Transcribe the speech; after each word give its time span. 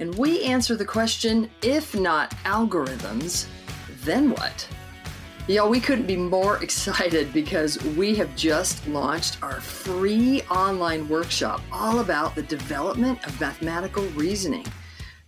And 0.00 0.14
we 0.16 0.42
answer 0.42 0.76
the 0.76 0.84
question 0.84 1.50
if 1.62 1.94
not 1.94 2.30
algorithms, 2.44 3.46
then 4.02 4.30
what? 4.30 4.68
Y'all, 5.46 5.68
we 5.68 5.78
couldn't 5.78 6.06
be 6.06 6.16
more 6.16 6.56
excited 6.62 7.32
because 7.32 7.82
we 7.96 8.14
have 8.14 8.34
just 8.34 8.86
launched 8.88 9.42
our 9.42 9.60
free 9.60 10.42
online 10.50 11.08
workshop 11.08 11.60
all 11.70 12.00
about 12.00 12.34
the 12.34 12.42
development 12.42 13.24
of 13.26 13.40
mathematical 13.40 14.04
reasoning. 14.10 14.66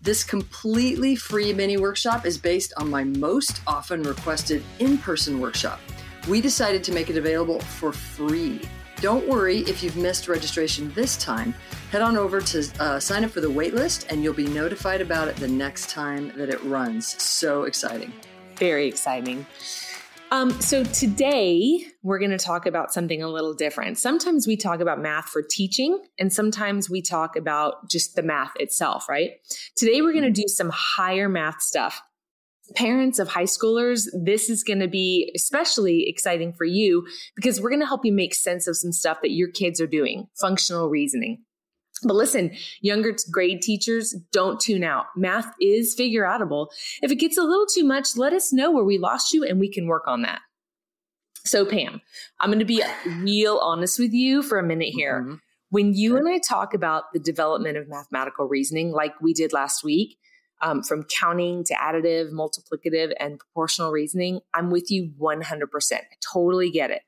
This 0.00 0.24
completely 0.24 1.16
free 1.16 1.52
mini 1.52 1.76
workshop 1.76 2.26
is 2.26 2.38
based 2.38 2.72
on 2.76 2.88
my 2.88 3.04
most 3.04 3.60
often 3.66 4.02
requested 4.02 4.62
in 4.78 4.98
person 4.98 5.40
workshop. 5.40 5.80
We 6.28 6.40
decided 6.40 6.82
to 6.84 6.92
make 6.92 7.10
it 7.10 7.16
available 7.16 7.60
for 7.60 7.92
free. 7.92 8.60
Don't 9.00 9.28
worry 9.28 9.58
if 9.60 9.82
you've 9.82 9.96
missed 9.96 10.28
registration 10.28 10.92
this 10.94 11.16
time. 11.16 11.54
Head 11.90 12.02
on 12.02 12.16
over 12.16 12.40
to 12.40 12.68
uh, 12.80 12.98
sign 12.98 13.24
up 13.24 13.30
for 13.30 13.40
the 13.40 13.50
waitlist 13.50 14.06
and 14.10 14.22
you'll 14.22 14.34
be 14.34 14.48
notified 14.48 15.00
about 15.00 15.28
it 15.28 15.36
the 15.36 15.46
next 15.46 15.88
time 15.88 16.32
that 16.36 16.48
it 16.48 16.62
runs. 16.64 17.22
So 17.22 17.62
exciting! 17.62 18.12
Very 18.56 18.88
exciting. 18.88 19.46
Um, 20.32 20.50
so 20.60 20.82
today 20.82 21.86
we're 22.02 22.18
going 22.18 22.32
to 22.32 22.38
talk 22.38 22.66
about 22.66 22.92
something 22.92 23.22
a 23.22 23.28
little 23.28 23.54
different. 23.54 23.98
Sometimes 23.98 24.48
we 24.48 24.56
talk 24.56 24.80
about 24.80 25.00
math 25.00 25.28
for 25.28 25.42
teaching, 25.42 26.02
and 26.18 26.32
sometimes 26.32 26.90
we 26.90 27.00
talk 27.00 27.36
about 27.36 27.88
just 27.88 28.16
the 28.16 28.22
math 28.22 28.52
itself, 28.56 29.08
right? 29.08 29.34
Today 29.76 30.02
we're 30.02 30.12
going 30.12 30.24
to 30.24 30.30
do 30.32 30.48
some 30.48 30.70
higher 30.74 31.28
math 31.28 31.62
stuff. 31.62 32.02
Parents 32.74 33.20
of 33.20 33.28
high 33.28 33.44
schoolers, 33.44 34.08
this 34.12 34.50
is 34.50 34.64
going 34.64 34.80
to 34.80 34.88
be 34.88 35.30
especially 35.36 36.08
exciting 36.08 36.52
for 36.52 36.64
you 36.64 37.06
because 37.36 37.60
we're 37.60 37.70
going 37.70 37.80
to 37.80 37.86
help 37.86 38.04
you 38.04 38.12
make 38.12 38.34
sense 38.34 38.66
of 38.66 38.76
some 38.76 38.90
stuff 38.90 39.18
that 39.22 39.30
your 39.30 39.48
kids 39.48 39.80
are 39.80 39.86
doing, 39.86 40.26
functional 40.34 40.88
reasoning. 40.88 41.45
But 42.02 42.14
listen, 42.14 42.54
younger 42.80 43.16
grade 43.30 43.62
teachers, 43.62 44.14
don't 44.32 44.60
tune 44.60 44.84
out. 44.84 45.06
Math 45.16 45.52
is 45.60 45.94
figure 45.94 46.24
outable. 46.24 46.68
If 47.02 47.10
it 47.10 47.16
gets 47.16 47.38
a 47.38 47.42
little 47.42 47.66
too 47.66 47.84
much, 47.84 48.16
let 48.16 48.32
us 48.32 48.52
know 48.52 48.70
where 48.70 48.84
we 48.84 48.98
lost 48.98 49.32
you 49.32 49.44
and 49.44 49.58
we 49.58 49.70
can 49.70 49.86
work 49.86 50.06
on 50.06 50.22
that. 50.22 50.40
So, 51.44 51.64
Pam, 51.64 52.02
I'm 52.40 52.50
going 52.50 52.58
to 52.58 52.64
be 52.64 52.82
real 53.20 53.58
honest 53.58 53.98
with 53.98 54.12
you 54.12 54.42
for 54.42 54.58
a 54.58 54.62
minute 54.62 54.92
here. 54.92 55.22
Mm-hmm. 55.22 55.34
When 55.70 55.94
you 55.94 56.16
and 56.16 56.28
I 56.28 56.38
talk 56.38 56.74
about 56.74 57.04
the 57.12 57.18
development 57.18 57.76
of 57.76 57.88
mathematical 57.88 58.46
reasoning, 58.46 58.92
like 58.92 59.12
we 59.20 59.32
did 59.32 59.52
last 59.52 59.82
week, 59.82 60.16
um, 60.62 60.82
from 60.82 61.04
counting 61.04 61.64
to 61.64 61.74
additive, 61.74 62.32
multiplicative, 62.32 63.12
and 63.20 63.38
proportional 63.38 63.90
reasoning, 63.90 64.40
I'm 64.54 64.70
with 64.70 64.90
you 64.90 65.12
100%. 65.20 65.92
I 65.92 66.00
totally 66.32 66.70
get 66.70 66.90
it. 66.90 67.02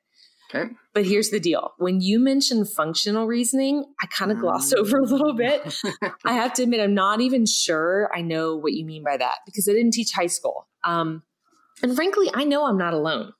Okay. 0.53 0.71
But 0.93 1.05
here's 1.05 1.29
the 1.29 1.39
deal. 1.39 1.73
When 1.77 2.01
you 2.01 2.19
mention 2.19 2.65
functional 2.65 3.27
reasoning, 3.27 3.85
I 4.01 4.07
kind 4.07 4.31
of 4.31 4.39
glossed 4.39 4.73
over 4.73 4.97
a 4.97 5.05
little 5.05 5.33
bit. 5.33 5.63
Mm. 5.63 6.13
I 6.25 6.33
have 6.33 6.53
to 6.53 6.63
admit, 6.63 6.81
I'm 6.81 6.95
not 6.95 7.21
even 7.21 7.45
sure 7.45 8.09
I 8.13 8.21
know 8.21 8.55
what 8.55 8.73
you 8.73 8.85
mean 8.85 9.03
by 9.03 9.17
that 9.17 9.37
because 9.45 9.69
I 9.69 9.73
didn't 9.73 9.93
teach 9.93 10.11
high 10.11 10.27
school. 10.27 10.67
Um, 10.83 11.23
and 11.83 11.95
frankly, 11.95 12.29
I 12.33 12.43
know 12.45 12.65
I'm 12.65 12.77
not 12.77 12.93
alone. 12.93 13.33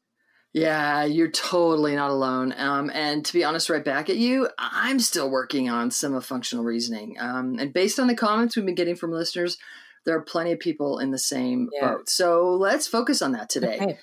Yeah, 0.53 1.03
you're 1.03 1.29
totally 1.29 1.95
not 1.95 2.09
alone. 2.09 2.53
Um, 2.57 2.89
and 2.93 3.23
to 3.25 3.33
be 3.33 3.43
honest, 3.43 3.69
right 3.69 3.85
back 3.85 4.09
at 4.09 4.17
you, 4.17 4.49
I'm 4.57 4.99
still 4.99 5.29
working 5.29 5.69
on 5.69 5.91
some 5.91 6.15
of 6.15 6.25
functional 6.25 6.65
reasoning. 6.65 7.17
Um, 7.19 7.57
and 7.59 7.71
based 7.71 7.99
on 7.99 8.07
the 8.07 8.15
comments 8.15 8.55
we've 8.55 8.65
been 8.65 8.75
getting 8.75 8.95
from 8.95 9.11
listeners, 9.11 9.57
there 10.05 10.15
are 10.15 10.21
plenty 10.21 10.51
of 10.51 10.59
people 10.59 10.99
in 10.99 11.11
the 11.11 11.19
same 11.19 11.69
yeah. 11.73 11.89
boat. 11.89 12.09
So 12.09 12.55
let's 12.55 12.87
focus 12.87 13.21
on 13.21 13.33
that 13.33 13.49
today. 13.49 13.77
Okay. 13.79 13.99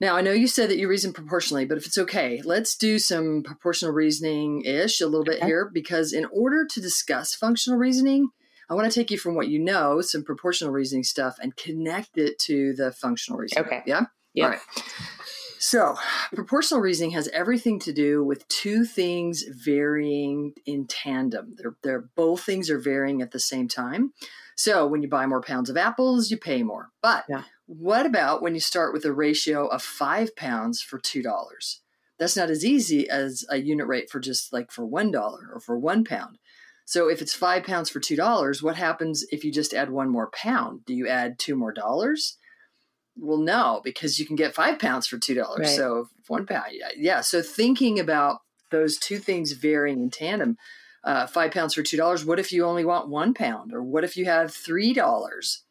Now, 0.00 0.16
I 0.16 0.20
know 0.20 0.32
you 0.32 0.48
said 0.48 0.68
that 0.70 0.78
you 0.78 0.88
reason 0.88 1.12
proportionally, 1.12 1.64
but 1.64 1.78
if 1.78 1.86
it's 1.86 1.98
okay, 1.98 2.42
let's 2.44 2.76
do 2.76 2.98
some 2.98 3.42
proportional 3.44 3.92
reasoning 3.92 4.62
ish 4.64 5.00
a 5.00 5.06
little 5.06 5.24
bit 5.24 5.38
okay. 5.38 5.46
here 5.46 5.70
because 5.72 6.12
in 6.12 6.26
order 6.32 6.66
to 6.68 6.80
discuss 6.80 7.34
functional 7.34 7.78
reasoning, 7.78 8.28
I 8.68 8.74
want 8.74 8.90
to 8.90 8.98
take 8.98 9.10
you 9.10 9.18
from 9.18 9.34
what 9.34 9.48
you 9.48 9.58
know, 9.58 10.00
some 10.00 10.24
proportional 10.24 10.72
reasoning 10.72 11.04
stuff, 11.04 11.36
and 11.40 11.54
connect 11.56 12.16
it 12.16 12.38
to 12.40 12.72
the 12.72 12.90
functional 12.90 13.38
reasoning. 13.38 13.64
Okay. 13.66 13.82
Yeah? 13.86 14.06
Yeah. 14.34 14.44
All 14.44 14.50
right. 14.50 14.60
So, 15.58 15.94
proportional 16.34 16.80
reasoning 16.80 17.12
has 17.12 17.28
everything 17.28 17.78
to 17.80 17.92
do 17.92 18.24
with 18.24 18.48
two 18.48 18.84
things 18.84 19.44
varying 19.48 20.54
in 20.66 20.88
tandem. 20.88 21.54
They're, 21.56 21.76
they're 21.84 22.08
both 22.16 22.42
things 22.42 22.68
are 22.68 22.80
varying 22.80 23.22
at 23.22 23.30
the 23.30 23.38
same 23.38 23.68
time. 23.68 24.12
So, 24.56 24.86
when 24.88 25.02
you 25.02 25.08
buy 25.08 25.26
more 25.26 25.40
pounds 25.40 25.70
of 25.70 25.76
apples, 25.76 26.30
you 26.32 26.36
pay 26.36 26.64
more. 26.64 26.88
But 27.00 27.26
yeah. 27.28 27.42
What 27.78 28.04
about 28.04 28.42
when 28.42 28.52
you 28.52 28.60
start 28.60 28.92
with 28.92 29.06
a 29.06 29.14
ratio 29.14 29.66
of 29.66 29.82
five 29.82 30.36
pounds 30.36 30.82
for 30.82 31.00
$2? 31.00 31.78
That's 32.18 32.36
not 32.36 32.50
as 32.50 32.66
easy 32.66 33.08
as 33.08 33.46
a 33.48 33.56
unit 33.56 33.86
rate 33.86 34.10
for 34.10 34.20
just 34.20 34.52
like 34.52 34.70
for 34.70 34.86
$1 34.86 35.14
or 35.14 35.58
for 35.58 35.78
one 35.78 36.04
pound. 36.04 36.36
So 36.84 37.08
if 37.08 37.22
it's 37.22 37.32
five 37.32 37.64
pounds 37.64 37.88
for 37.88 37.98
$2, 37.98 38.62
what 38.62 38.76
happens 38.76 39.24
if 39.30 39.42
you 39.42 39.50
just 39.50 39.72
add 39.72 39.88
one 39.88 40.10
more 40.10 40.28
pound? 40.34 40.84
Do 40.84 40.92
you 40.92 41.08
add 41.08 41.38
two 41.38 41.56
more 41.56 41.72
dollars? 41.72 42.36
Well, 43.16 43.38
no, 43.38 43.80
because 43.82 44.18
you 44.18 44.26
can 44.26 44.36
get 44.36 44.54
five 44.54 44.78
pounds 44.78 45.06
for 45.06 45.16
$2. 45.16 45.58
Right. 45.58 45.66
So 45.66 46.08
one 46.28 46.44
pound, 46.44 46.72
yeah, 46.72 46.90
yeah. 46.94 47.20
So 47.22 47.40
thinking 47.40 47.98
about 47.98 48.40
those 48.70 48.98
two 48.98 49.16
things 49.16 49.52
varying 49.52 50.02
in 50.02 50.10
tandem, 50.10 50.58
uh, 51.04 51.26
five 51.26 51.52
pounds 51.52 51.72
for 51.72 51.82
$2, 51.82 52.26
what 52.26 52.38
if 52.38 52.52
you 52.52 52.66
only 52.66 52.84
want 52.84 53.08
one 53.08 53.32
pound? 53.32 53.72
Or 53.72 53.82
what 53.82 54.04
if 54.04 54.14
you 54.18 54.26
have 54.26 54.50
$3? 54.50 55.62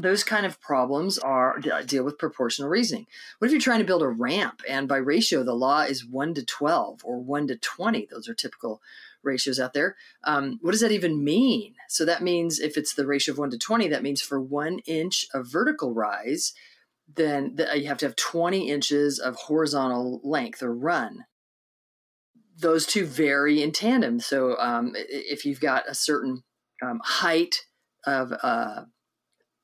Those 0.00 0.24
kind 0.24 0.44
of 0.44 0.60
problems 0.60 1.18
are 1.18 1.60
deal 1.86 2.04
with 2.04 2.18
proportional 2.18 2.68
reasoning. 2.68 3.06
What 3.38 3.46
if 3.46 3.52
you're 3.52 3.60
trying 3.60 3.78
to 3.78 3.86
build 3.86 4.02
a 4.02 4.08
ramp 4.08 4.62
and 4.68 4.88
by 4.88 4.96
ratio 4.96 5.44
the 5.44 5.54
law 5.54 5.82
is 5.82 6.04
1 6.04 6.34
to 6.34 6.44
12 6.44 7.00
or 7.04 7.18
1 7.20 7.48
to 7.48 7.56
20? 7.56 8.08
Those 8.10 8.28
are 8.28 8.34
typical 8.34 8.82
ratios 9.22 9.60
out 9.60 9.72
there. 9.72 9.96
Um, 10.24 10.58
what 10.62 10.72
does 10.72 10.80
that 10.80 10.92
even 10.92 11.24
mean? 11.24 11.74
So 11.88 12.04
that 12.04 12.22
means 12.22 12.58
if 12.58 12.76
it's 12.76 12.94
the 12.94 13.06
ratio 13.06 13.32
of 13.32 13.38
1 13.38 13.50
to 13.50 13.58
20, 13.58 13.88
that 13.88 14.02
means 14.02 14.20
for 14.20 14.40
one 14.40 14.80
inch 14.80 15.26
of 15.32 15.46
vertical 15.46 15.94
rise, 15.94 16.52
then 17.12 17.54
the, 17.54 17.78
you 17.78 17.86
have 17.86 17.98
to 17.98 18.06
have 18.06 18.16
20 18.16 18.68
inches 18.68 19.18
of 19.18 19.36
horizontal 19.36 20.20
length 20.24 20.62
or 20.62 20.74
run. 20.74 21.24
Those 22.56 22.86
two 22.86 23.06
vary 23.06 23.62
in 23.62 23.72
tandem. 23.72 24.20
So 24.20 24.56
um, 24.58 24.92
if 24.94 25.44
you've 25.44 25.60
got 25.60 25.88
a 25.88 25.94
certain 25.94 26.42
um, 26.82 27.00
height 27.02 27.62
of 28.06 28.32
uh, 28.42 28.82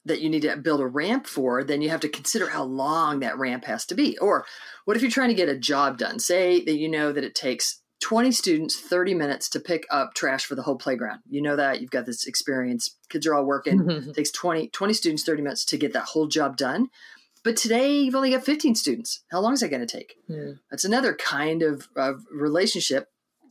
that 0.05 0.21
you 0.21 0.31
need 0.31 0.43
to 0.43 0.57
build 0.57 0.81
a 0.81 0.87
ramp 0.87 1.27
for, 1.27 1.63
then 1.63 1.83
you 1.83 1.91
have 1.91 2.01
to 2.01 2.09
consider 2.09 2.49
how 2.49 2.65
long 2.65 3.21
that 3.21 3.39
ramp 3.39 3.65
has 3.65 3.85
to 3.87 3.95
be. 3.95 4.17
Or 4.19 4.47
what 4.85 4.97
if 4.97 5.03
you're 5.03 5.11
trying 5.11 5.29
to 5.29 5.35
get 5.35 5.49
a 5.49 5.59
job 5.59 5.99
done? 5.99 6.19
Say 6.19 6.65
that 6.65 6.79
you 6.79 6.89
know 6.89 7.13
that 7.13 7.25
it 7.25 7.35
takes 7.35 7.81
20 8.01 8.33
students 8.33 8.81
30 8.81 9.15
minutes 9.15 9.49
to 9.51 9.61
pick 9.61 9.87
up 9.91 10.15
trash 10.15 10.47
for 10.47 10.55
the 10.55 10.63
whole 10.63 10.77
playground. 10.77 11.21
You 11.29 11.43
know 11.43 11.57
that 11.57 11.81
you've 11.81 11.91
got 11.91 12.07
this 12.07 12.27
experience. 12.27 12.97
Kids 13.11 13.27
are 13.27 13.35
all 13.35 13.45
working. 13.45 13.81
Mm-hmm. 13.81 14.11
it 14.11 14.15
takes 14.15 14.31
20 14.31 14.69
20 14.69 14.95
students 14.95 15.25
30 15.25 15.43
minutes 15.43 15.65
to 15.67 15.77
get 15.77 15.93
that 15.93 16.05
whole 16.05 16.27
job 16.27 16.57
done. 16.57 16.89
But 17.43 17.57
today 17.57 17.99
you've 17.99 18.15
only 18.15 18.31
got 18.31 18.45
15 18.45 18.75
students. 18.75 19.23
How 19.31 19.41
long 19.41 19.55
is 19.55 19.61
that 19.61 19.69
going 19.69 19.87
to 19.87 19.99
take? 19.99 20.15
Yeah. 20.29 20.53
That's 20.71 20.85
another 20.85 21.15
kind 21.15 21.63
of, 21.63 21.89
of 21.97 22.25
relationship 22.33 23.09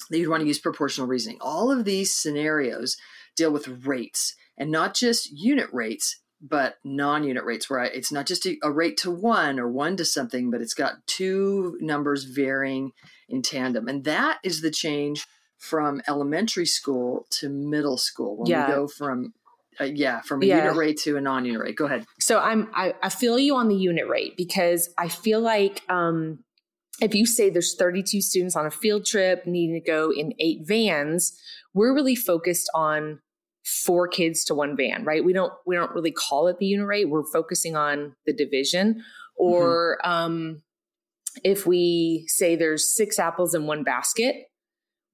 that 0.10 0.18
you'd 0.18 0.30
want 0.30 0.42
to 0.42 0.48
use 0.48 0.60
proportional 0.60 1.08
reasoning. 1.08 1.38
All 1.42 1.72
of 1.72 1.86
these 1.86 2.16
scenarios 2.16 2.98
deal 3.36 3.52
with 3.52 3.86
rates 3.86 4.36
and 4.58 4.72
not 4.72 4.94
just 4.94 5.32
unit 5.32 5.68
rates, 5.72 6.22
but 6.42 6.76
non-unit 6.84 7.44
rates 7.44 7.70
where 7.70 7.84
it's 7.84 8.12
not 8.12 8.26
just 8.26 8.46
a, 8.46 8.58
a, 8.64 8.72
rate 8.72 8.98
to 8.98 9.12
one 9.12 9.60
or 9.60 9.70
one 9.70 9.98
to 9.98 10.06
something 10.06 10.50
but 10.50 10.62
it's 10.62 10.74
got 10.74 11.06
two 11.06 11.78
numbers 11.82 12.24
varying 12.24 12.92
in 13.28 13.42
tandem 13.42 13.88
and 13.88 14.04
that 14.06 14.40
is 14.44 14.62
the 14.62 14.72
change 14.72 15.26
from 15.58 16.02
elementary 16.08 16.66
school 16.66 17.26
to 17.30 17.50
middle 17.50 17.98
school 17.98 18.38
when 18.38 18.48
yeah. 18.50 18.68
we 18.68 18.74
go 18.74 18.88
from 18.88 19.34
uh, 19.82 19.84
yeah 19.84 20.22
from 20.22 20.42
a 20.42 20.46
yeah. 20.46 20.58
unit 20.58 20.78
rate 20.78 20.98
to 20.98 21.18
a 21.18 21.22
non-unit 21.22 21.62
rate 21.62 21.76
go 21.76 21.86
ahead 21.86 22.06
so 22.20 22.40
i'm 22.40 22.70
I, 22.74 22.94
I 23.04 23.10
feel 23.10 23.38
you 23.38 23.56
on 23.56 23.68
the 23.68 23.76
unit 23.76 24.08
rate 24.08 24.38
because 24.38 24.90
i 24.98 25.10
feel 25.10 25.42
like 25.42 25.82
um 25.90 26.40
if 27.02 27.16
you 27.16 27.26
say 27.26 27.50
there's 27.50 27.76
32 27.76 28.22
students 28.22 28.56
on 28.56 28.66
a 28.66 28.72
field 28.72 29.06
trip 29.06 29.46
needing 29.46 29.76
to 29.76 29.86
go 29.86 30.12
in 30.12 30.34
eight 30.40 30.62
vans 30.66 31.38
we're 31.74 31.94
really 31.94 32.16
focused 32.16 32.70
on 32.74 33.20
four 33.70 34.08
kids 34.08 34.44
to 34.46 34.56
one 34.56 34.76
van, 34.76 35.04
right? 35.04 35.24
We 35.24 35.34
don't 35.34 35.54
we 35.66 35.76
don't 35.76 35.92
really 35.92 36.12
call 36.12 36.48
it 36.48 36.58
the 36.58 36.66
unit 36.66 36.88
rate. 36.88 37.10
We're 37.10 37.24
focusing 37.32 37.76
on 37.76 38.16
the 38.26 38.34
division. 38.34 39.04
Or 39.36 40.00
mm-hmm. 40.04 40.12
um, 40.12 40.62
if 41.44 41.66
we 41.66 42.26
say 42.28 42.56
there's 42.56 42.94
six 42.96 43.20
apples 43.20 43.54
in 43.54 43.68
one 43.68 43.84
basket, 43.84 44.36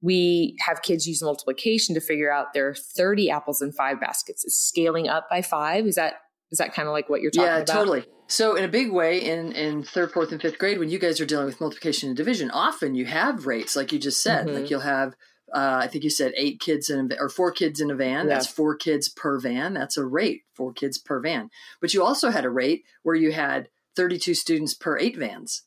we 0.01 0.55
have 0.59 0.81
kids 0.81 1.07
use 1.07 1.21
multiplication 1.21 1.95
to 1.95 2.01
figure 2.01 2.31
out 2.31 2.53
there 2.53 2.69
are 2.69 2.75
30 2.75 3.29
apples 3.29 3.61
in 3.61 3.71
five 3.71 3.99
baskets. 3.99 4.45
Is 4.45 4.57
scaling 4.57 5.07
up 5.07 5.27
by 5.29 5.41
five? 5.41 5.85
Is 5.85 5.95
that 5.95 6.15
is 6.51 6.59
that 6.59 6.73
kind 6.73 6.87
of 6.87 6.93
like 6.93 7.09
what 7.09 7.21
you're 7.21 7.31
talking 7.31 7.47
yeah, 7.47 7.57
about? 7.57 7.67
Yeah, 7.67 7.73
totally. 7.73 8.05
So 8.27 8.55
in 8.55 8.63
a 8.63 8.67
big 8.67 8.91
way, 8.91 9.19
in 9.19 9.51
in 9.51 9.83
third, 9.83 10.11
fourth, 10.11 10.31
and 10.31 10.41
fifth 10.41 10.57
grade, 10.57 10.79
when 10.79 10.89
you 10.89 10.99
guys 10.99 11.19
are 11.19 11.25
dealing 11.25 11.45
with 11.45 11.59
multiplication 11.59 12.09
and 12.09 12.17
division, 12.17 12.49
often 12.51 12.95
you 12.95 13.05
have 13.05 13.45
rates 13.45 13.75
like 13.75 13.91
you 13.91 13.99
just 13.99 14.23
said. 14.23 14.47
Mm-hmm. 14.47 14.55
Like 14.55 14.69
you'll 14.69 14.79
have 14.79 15.15
uh, 15.55 15.79
I 15.81 15.87
think 15.87 16.03
you 16.03 16.09
said 16.09 16.33
eight 16.35 16.59
kids 16.59 16.89
in 16.89 17.11
a, 17.11 17.15
or 17.17 17.29
four 17.29 17.51
kids 17.51 17.79
in 17.79 17.89
a 17.89 17.95
van. 17.95 18.27
Yeah. 18.27 18.33
That's 18.33 18.47
four 18.47 18.75
kids 18.75 19.07
per 19.07 19.39
van. 19.39 19.73
That's 19.73 19.95
a 19.95 20.05
rate, 20.05 20.43
four 20.53 20.73
kids 20.73 20.97
per 20.97 21.21
van. 21.21 21.49
But 21.79 21.93
you 21.93 22.03
also 22.03 22.29
had 22.29 22.43
a 22.43 22.49
rate 22.49 22.83
where 23.03 23.15
you 23.15 23.31
had 23.31 23.69
32 23.95 24.33
students 24.33 24.73
per 24.73 24.97
eight 24.99 25.15
vans 25.17 25.63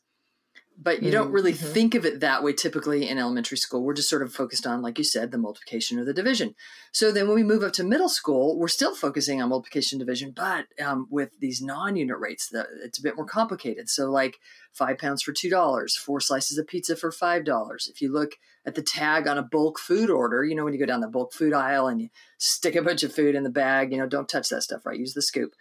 but 0.81 1.03
you 1.03 1.09
mm-hmm. 1.09 1.11
don't 1.11 1.31
really 1.31 1.53
mm-hmm. 1.53 1.73
think 1.73 1.95
of 1.95 2.05
it 2.05 2.21
that 2.21 2.41
way 2.41 2.53
typically 2.53 3.09
in 3.09 3.17
elementary 3.17 3.57
school. 3.57 3.83
We're 3.83 3.93
just 3.93 4.09
sort 4.09 4.21
of 4.21 4.33
focused 4.33 4.65
on, 4.65 4.81
like 4.81 4.97
you 4.97 5.03
said, 5.03 5.31
the 5.31 5.37
multiplication 5.37 5.99
or 5.99 6.05
the 6.05 6.13
division. 6.13 6.55
So 6.93 7.11
then 7.11 7.27
when 7.27 7.35
we 7.35 7.43
move 7.43 7.63
up 7.63 7.73
to 7.73 7.83
middle 7.83 8.07
school, 8.07 8.57
we're 8.57 8.69
still 8.69 8.95
focusing 8.95 9.41
on 9.41 9.49
multiplication 9.49 9.99
division, 9.99 10.31
but 10.35 10.67
um, 10.83 11.07
with 11.09 11.31
these 11.39 11.61
non-unit 11.61 12.17
rates, 12.17 12.47
the, 12.47 12.65
it's 12.83 12.97
a 12.97 13.03
bit 13.03 13.17
more 13.17 13.25
complicated. 13.25 13.89
So 13.89 14.09
like 14.09 14.37
five 14.71 14.97
pounds 14.97 15.21
for 15.21 15.33
two 15.33 15.49
dollars, 15.49 15.97
four 15.97 16.21
slices 16.21 16.57
of 16.57 16.67
pizza 16.67 16.95
for 16.95 17.11
five 17.11 17.43
dollars. 17.43 17.89
If 17.93 18.01
you 18.01 18.11
look 18.11 18.31
at 18.65 18.75
the 18.75 18.81
tag 18.81 19.27
on 19.27 19.37
a 19.37 19.43
bulk 19.43 19.79
food 19.79 20.09
order, 20.09 20.45
you 20.45 20.55
know 20.55 20.63
when 20.63 20.73
you 20.73 20.79
go 20.79 20.85
down 20.85 21.01
the 21.01 21.07
bulk 21.07 21.33
food 21.33 21.53
aisle 21.53 21.87
and 21.87 22.01
you 22.01 22.09
stick 22.37 22.75
a 22.75 22.81
bunch 22.81 23.03
of 23.03 23.13
food 23.13 23.35
in 23.35 23.43
the 23.43 23.49
bag, 23.49 23.91
you 23.91 23.97
know 23.97 24.07
don't 24.07 24.29
touch 24.29 24.47
that 24.49 24.63
stuff, 24.63 24.85
right? 24.85 24.99
Use 24.99 25.13
the 25.13 25.21
scoop. 25.21 25.51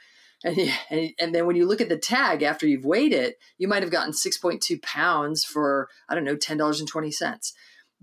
And, 0.44 0.56
and, 0.90 1.10
and 1.18 1.34
then 1.34 1.46
when 1.46 1.56
you 1.56 1.66
look 1.66 1.80
at 1.80 1.88
the 1.88 1.98
tag 1.98 2.42
after 2.42 2.66
you've 2.66 2.84
weighed 2.84 3.12
it, 3.12 3.38
you 3.58 3.66
might 3.66 3.82
have 3.82 3.92
gotten 3.92 4.12
6.2 4.12 4.80
pounds 4.82 5.44
for, 5.44 5.88
I 6.08 6.14
don't 6.14 6.24
know, 6.24 6.36
$10.20. 6.36 7.52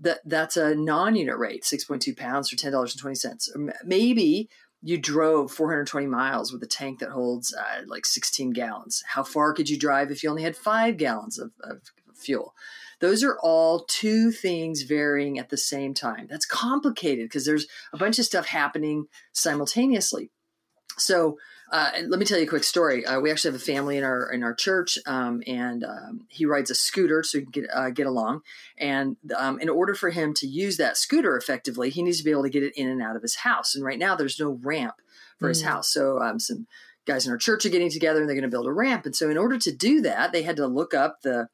That, 0.00 0.18
that's 0.26 0.58
a 0.58 0.74
non 0.74 1.16
unit 1.16 1.38
rate, 1.38 1.64
6.2 1.64 2.16
pounds 2.16 2.50
for 2.50 2.56
$10.20. 2.56 3.72
Maybe 3.84 4.50
you 4.82 4.98
drove 4.98 5.50
420 5.50 6.06
miles 6.06 6.52
with 6.52 6.62
a 6.62 6.66
tank 6.66 6.98
that 7.00 7.10
holds 7.10 7.54
uh, 7.54 7.82
like 7.86 8.04
16 8.04 8.50
gallons. 8.50 9.02
How 9.06 9.24
far 9.24 9.52
could 9.52 9.68
you 9.68 9.78
drive 9.78 10.10
if 10.10 10.22
you 10.22 10.30
only 10.30 10.42
had 10.42 10.56
five 10.56 10.96
gallons 10.96 11.38
of, 11.38 11.52
of 11.62 11.80
fuel? 12.14 12.54
Those 13.00 13.22
are 13.24 13.38
all 13.42 13.84
two 13.84 14.30
things 14.30 14.82
varying 14.82 15.38
at 15.38 15.50
the 15.50 15.56
same 15.56 15.92
time. 15.92 16.26
That's 16.30 16.46
complicated 16.46 17.26
because 17.26 17.44
there's 17.44 17.66
a 17.92 17.98
bunch 17.98 18.18
of 18.18 18.24
stuff 18.24 18.46
happening 18.46 19.06
simultaneously. 19.32 20.30
So, 20.98 21.36
uh, 21.72 21.90
let 22.06 22.20
me 22.20 22.24
tell 22.24 22.38
you 22.38 22.44
a 22.44 22.48
quick 22.48 22.64
story. 22.64 23.04
Uh, 23.04 23.20
we 23.20 23.30
actually 23.30 23.52
have 23.52 23.60
a 23.60 23.64
family 23.64 23.96
in 23.96 24.04
our 24.04 24.30
in 24.30 24.42
our 24.44 24.54
church, 24.54 24.98
um, 25.06 25.42
and 25.46 25.84
um, 25.84 26.26
he 26.28 26.46
rides 26.46 26.70
a 26.70 26.74
scooter 26.74 27.22
so 27.22 27.38
he 27.38 27.44
can 27.44 27.50
get 27.50 27.64
uh, 27.72 27.90
get 27.90 28.06
along. 28.06 28.42
And 28.78 29.16
um, 29.36 29.58
in 29.58 29.68
order 29.68 29.94
for 29.94 30.10
him 30.10 30.32
to 30.34 30.46
use 30.46 30.76
that 30.76 30.96
scooter 30.96 31.36
effectively, 31.36 31.90
he 31.90 32.02
needs 32.02 32.18
to 32.18 32.24
be 32.24 32.30
able 32.30 32.44
to 32.44 32.50
get 32.50 32.62
it 32.62 32.76
in 32.76 32.88
and 32.88 33.02
out 33.02 33.16
of 33.16 33.22
his 33.22 33.36
house. 33.36 33.74
And 33.74 33.84
right 33.84 33.98
now, 33.98 34.14
there's 34.14 34.38
no 34.38 34.58
ramp 34.62 34.94
for 35.38 35.46
mm. 35.46 35.50
his 35.50 35.62
house. 35.62 35.92
So 35.92 36.20
um, 36.20 36.38
some 36.38 36.66
guys 37.04 37.26
in 37.26 37.32
our 37.32 37.38
church 37.38 37.66
are 37.66 37.70
getting 37.70 37.90
together 37.90 38.20
and 38.20 38.28
they're 38.28 38.36
going 38.36 38.42
to 38.42 38.54
build 38.54 38.66
a 38.66 38.72
ramp. 38.72 39.06
And 39.06 39.14
so 39.14 39.30
in 39.30 39.38
order 39.38 39.58
to 39.58 39.72
do 39.72 40.02
that, 40.02 40.32
they 40.32 40.42
had 40.42 40.56
to 40.56 40.66
look 40.66 40.94
up 40.94 41.22
the 41.22 41.48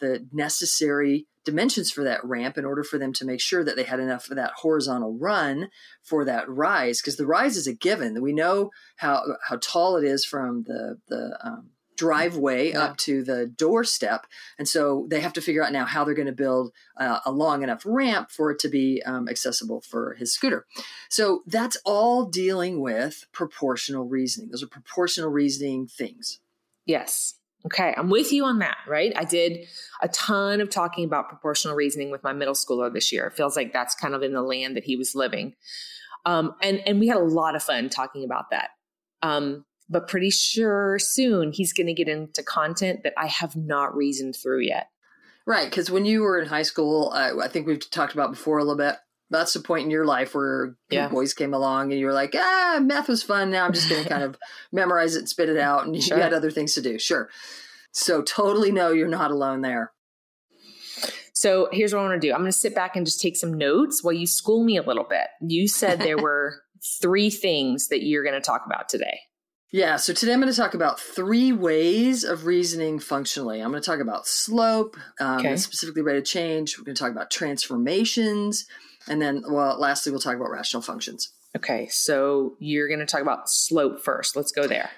the 0.00 0.26
necessary 0.32 1.26
dimensions 1.48 1.90
for 1.90 2.04
that 2.04 2.22
ramp 2.24 2.58
in 2.58 2.66
order 2.66 2.84
for 2.84 2.98
them 2.98 3.12
to 3.14 3.24
make 3.24 3.40
sure 3.40 3.64
that 3.64 3.74
they 3.74 3.84
had 3.84 4.00
enough 4.00 4.28
of 4.28 4.36
that 4.36 4.52
horizontal 4.56 5.16
run 5.16 5.70
for 6.02 6.22
that 6.26 6.46
rise 6.46 7.00
because 7.00 7.16
the 7.16 7.26
rise 7.26 7.56
is 7.56 7.66
a 7.66 7.72
given. 7.72 8.20
We 8.20 8.34
know 8.34 8.70
how 8.96 9.22
how 9.48 9.56
tall 9.62 9.96
it 9.96 10.04
is 10.04 10.26
from 10.26 10.64
the 10.64 10.98
the 11.08 11.38
um, 11.42 11.70
driveway 11.96 12.72
yeah. 12.72 12.84
up 12.84 12.96
to 12.98 13.24
the 13.24 13.46
doorstep 13.46 14.26
and 14.56 14.68
so 14.68 15.08
they 15.10 15.20
have 15.20 15.32
to 15.32 15.40
figure 15.40 15.64
out 15.64 15.72
now 15.72 15.84
how 15.84 16.04
they're 16.04 16.14
going 16.14 16.26
to 16.26 16.32
build 16.32 16.70
uh, 16.96 17.18
a 17.24 17.32
long 17.32 17.62
enough 17.62 17.82
ramp 17.84 18.30
for 18.30 18.52
it 18.52 18.58
to 18.60 18.68
be 18.68 19.02
um, 19.04 19.26
accessible 19.28 19.80
for 19.80 20.14
his 20.14 20.32
scooter. 20.32 20.64
So 21.08 21.42
that's 21.46 21.76
all 21.84 22.26
dealing 22.26 22.80
with 22.80 23.24
proportional 23.32 24.06
reasoning. 24.06 24.50
Those 24.50 24.62
are 24.62 24.68
proportional 24.68 25.30
reasoning 25.30 25.88
things. 25.88 26.40
Yes 26.84 27.37
Okay, 27.66 27.92
I'm 27.96 28.08
with 28.08 28.32
you 28.32 28.44
on 28.44 28.60
that, 28.60 28.78
right? 28.86 29.12
I 29.16 29.24
did 29.24 29.66
a 30.00 30.08
ton 30.08 30.60
of 30.60 30.70
talking 30.70 31.04
about 31.04 31.28
proportional 31.28 31.74
reasoning 31.74 32.10
with 32.10 32.22
my 32.22 32.32
middle 32.32 32.54
schooler 32.54 32.92
this 32.92 33.12
year. 33.12 33.26
It 33.26 33.34
feels 33.34 33.56
like 33.56 33.72
that's 33.72 33.94
kind 33.94 34.14
of 34.14 34.22
in 34.22 34.32
the 34.32 34.42
land 34.42 34.76
that 34.76 34.84
he 34.84 34.96
was 34.96 35.14
living. 35.14 35.54
Um, 36.24 36.54
and, 36.62 36.80
and 36.86 37.00
we 37.00 37.08
had 37.08 37.16
a 37.16 37.24
lot 37.24 37.56
of 37.56 37.62
fun 37.62 37.88
talking 37.88 38.24
about 38.24 38.50
that. 38.50 38.70
Um, 39.22 39.64
but 39.88 40.06
pretty 40.06 40.30
sure 40.30 40.98
soon 40.98 41.52
he's 41.52 41.72
going 41.72 41.86
to 41.86 41.94
get 41.94 42.08
into 42.08 42.42
content 42.42 43.02
that 43.02 43.14
I 43.16 43.26
have 43.26 43.56
not 43.56 43.96
reasoned 43.96 44.36
through 44.36 44.60
yet. 44.60 44.88
Right, 45.46 45.68
because 45.68 45.90
when 45.90 46.04
you 46.04 46.20
were 46.20 46.38
in 46.38 46.46
high 46.46 46.62
school, 46.62 47.10
uh, 47.14 47.32
I 47.42 47.48
think 47.48 47.66
we've 47.66 47.90
talked 47.90 48.12
about 48.12 48.30
before 48.30 48.58
a 48.58 48.62
little 48.62 48.76
bit. 48.76 48.96
That's 49.30 49.52
the 49.52 49.60
point 49.60 49.84
in 49.84 49.90
your 49.90 50.06
life 50.06 50.34
where 50.34 50.76
yeah. 50.90 51.08
boys 51.08 51.34
came 51.34 51.52
along 51.52 51.90
and 51.92 52.00
you 52.00 52.06
were 52.06 52.12
like, 52.12 52.34
ah, 52.34 52.78
math 52.82 53.08
was 53.08 53.22
fun. 53.22 53.50
Now 53.50 53.66
I'm 53.66 53.72
just 53.72 53.88
going 53.88 54.02
to 54.02 54.08
kind 54.08 54.22
of 54.22 54.38
memorize 54.72 55.16
it 55.16 55.20
and 55.20 55.28
spit 55.28 55.50
it 55.50 55.58
out. 55.58 55.86
And 55.86 56.02
sure. 56.02 56.16
you 56.16 56.22
had 56.22 56.32
other 56.32 56.50
things 56.50 56.74
to 56.74 56.82
do. 56.82 56.98
Sure. 56.98 57.28
So 57.92 58.22
totally 58.22 58.72
no, 58.72 58.92
you're 58.92 59.08
not 59.08 59.30
alone 59.30 59.60
there. 59.60 59.92
So 61.34 61.68
here's 61.70 61.94
what 61.94 62.00
I 62.00 62.08
want 62.08 62.20
to 62.20 62.26
do. 62.26 62.32
I'm 62.32 62.40
going 62.40 62.50
to 62.50 62.58
sit 62.58 62.74
back 62.74 62.96
and 62.96 63.06
just 63.06 63.20
take 63.20 63.36
some 63.36 63.54
notes 63.54 64.02
while 64.02 64.14
you 64.14 64.26
school 64.26 64.64
me 64.64 64.76
a 64.76 64.82
little 64.82 65.04
bit. 65.04 65.28
You 65.40 65.68
said 65.68 66.00
there 66.00 66.18
were 66.22 66.62
three 67.00 67.30
things 67.30 67.88
that 67.88 68.02
you're 68.02 68.24
going 68.24 68.34
to 68.34 68.40
talk 68.40 68.64
about 68.66 68.88
today. 68.88 69.20
Yeah, 69.70 69.96
so 69.96 70.14
today 70.14 70.32
I'm 70.32 70.40
going 70.40 70.50
to 70.50 70.56
talk 70.56 70.72
about 70.72 70.98
three 70.98 71.52
ways 71.52 72.24
of 72.24 72.46
reasoning 72.46 72.98
functionally. 72.98 73.60
I'm 73.60 73.70
going 73.70 73.82
to 73.82 73.86
talk 73.86 74.00
about 74.00 74.26
slope, 74.26 74.96
um, 75.20 75.40
okay. 75.40 75.56
specifically 75.58 76.00
rate 76.00 76.16
of 76.16 76.24
change. 76.24 76.78
We're 76.78 76.84
going 76.84 76.94
to 76.94 77.02
talk 77.02 77.12
about 77.12 77.30
transformations, 77.30 78.66
and 79.08 79.20
then, 79.20 79.42
well, 79.48 79.78
lastly, 79.78 80.12
we'll 80.12 80.20
talk 80.20 80.36
about 80.36 80.50
rational 80.50 80.82
functions. 80.82 81.32
Okay, 81.56 81.88
so 81.88 82.56
you're 82.58 82.88
going 82.88 83.00
to 83.00 83.06
talk 83.06 83.22
about 83.22 83.48
slope 83.48 84.00
first. 84.00 84.36
Let's 84.36 84.52
go 84.52 84.66
there. 84.66 84.90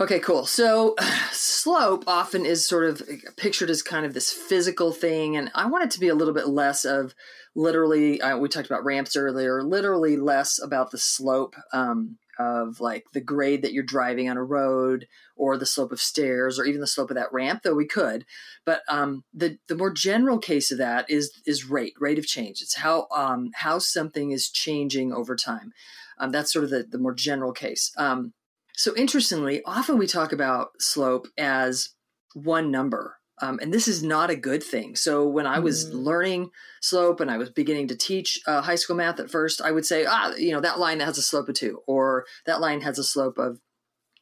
Okay, 0.00 0.18
cool. 0.18 0.44
So, 0.46 0.94
slope 1.32 2.04
often 2.06 2.44
is 2.44 2.66
sort 2.66 2.84
of 2.84 3.02
pictured 3.36 3.70
as 3.70 3.82
kind 3.82 4.04
of 4.04 4.14
this 4.14 4.32
physical 4.32 4.92
thing, 4.92 5.36
and 5.36 5.50
I 5.54 5.66
want 5.66 5.84
it 5.84 5.90
to 5.92 6.00
be 6.00 6.08
a 6.08 6.14
little 6.14 6.34
bit 6.34 6.48
less 6.48 6.84
of 6.84 7.14
literally. 7.54 8.20
Uh, 8.20 8.36
we 8.36 8.48
talked 8.48 8.66
about 8.66 8.84
ramps 8.84 9.16
earlier. 9.16 9.62
Literally 9.62 10.16
less 10.16 10.60
about 10.62 10.90
the 10.90 10.98
slope 10.98 11.54
um, 11.72 12.18
of 12.38 12.80
like 12.80 13.04
the 13.12 13.20
grade 13.20 13.62
that 13.62 13.72
you're 13.72 13.82
driving 13.82 14.28
on 14.28 14.36
a 14.36 14.44
road, 14.44 15.06
or 15.36 15.56
the 15.56 15.66
slope 15.66 15.92
of 15.92 16.00
stairs, 16.00 16.58
or 16.58 16.64
even 16.64 16.80
the 16.80 16.86
slope 16.86 17.10
of 17.10 17.16
that 17.16 17.32
ramp. 17.32 17.62
Though 17.62 17.74
we 17.74 17.86
could, 17.86 18.24
but 18.64 18.82
um, 18.88 19.24
the 19.32 19.58
the 19.68 19.76
more 19.76 19.92
general 19.92 20.38
case 20.38 20.70
of 20.70 20.78
that 20.78 21.10
is 21.10 21.32
is 21.46 21.68
rate 21.68 21.94
rate 21.98 22.18
of 22.18 22.26
change. 22.26 22.62
It's 22.62 22.76
how 22.76 23.08
um, 23.14 23.50
how 23.54 23.78
something 23.78 24.30
is 24.30 24.50
changing 24.50 25.12
over 25.12 25.36
time. 25.36 25.72
Um, 26.18 26.30
that's 26.30 26.52
sort 26.52 26.64
of 26.64 26.70
the 26.70 26.82
the 26.82 26.98
more 26.98 27.14
general 27.14 27.52
case. 27.52 27.92
Um, 27.96 28.32
so 28.74 28.94
interestingly, 28.94 29.62
often 29.64 29.96
we 29.96 30.06
talk 30.06 30.32
about 30.32 30.80
slope 30.80 31.28
as 31.38 31.90
one 32.34 32.70
number. 32.70 33.16
Um, 33.42 33.58
and 33.60 33.72
this 33.72 33.86
is 33.88 34.02
not 34.02 34.30
a 34.30 34.36
good 34.36 34.62
thing. 34.62 34.96
So 34.96 35.26
when 35.26 35.46
I 35.46 35.58
was 35.58 35.86
mm. 35.86 36.04
learning 36.04 36.50
slope 36.80 37.20
and 37.20 37.30
I 37.30 37.36
was 37.36 37.50
beginning 37.50 37.88
to 37.88 37.96
teach 37.96 38.40
uh, 38.46 38.62
high 38.62 38.76
school 38.76 38.96
math 38.96 39.20
at 39.20 39.30
first, 39.30 39.60
I 39.60 39.72
would 39.72 39.84
say, 39.84 40.06
ah, 40.06 40.34
you 40.36 40.52
know, 40.52 40.60
that 40.60 40.78
line 40.78 40.98
that 40.98 41.04
has 41.04 41.18
a 41.18 41.22
slope 41.22 41.48
of 41.48 41.54
two, 41.54 41.80
or 41.86 42.24
that 42.46 42.60
line 42.60 42.80
has 42.80 42.98
a 42.98 43.04
slope 43.04 43.38
of 43.38 43.60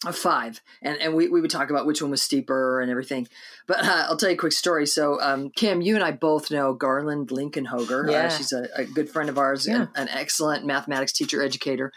of 0.04 0.14
five 0.14 0.60
and 0.82 1.00
and 1.00 1.14
we, 1.14 1.28
we 1.28 1.40
would 1.40 1.50
talk 1.50 1.70
about 1.70 1.86
which 1.86 2.02
one 2.02 2.10
was 2.10 2.20
steeper 2.20 2.78
and 2.82 2.90
everything 2.90 3.26
but 3.66 3.78
uh, 3.82 4.04
i'll 4.06 4.18
tell 4.18 4.28
you 4.28 4.34
a 4.34 4.38
quick 4.38 4.52
story 4.52 4.86
so 4.86 5.18
um, 5.22 5.48
kim 5.56 5.80
you 5.80 5.94
and 5.94 6.04
i 6.04 6.10
both 6.10 6.50
know 6.50 6.74
garland 6.74 7.28
linkenhoger 7.28 8.06
uh, 8.08 8.12
yeah. 8.12 8.24
Uh, 8.24 8.28
she's 8.28 8.52
a, 8.52 8.68
a, 8.76 8.84
good 8.84 9.08
friend 9.08 9.30
of 9.30 9.38
ours 9.38 9.66
yeah. 9.66 9.82
an, 9.82 9.88
an 9.94 10.08
excellent 10.10 10.66
mathematics 10.66 11.12
teacher 11.12 11.42
educator 11.42 11.90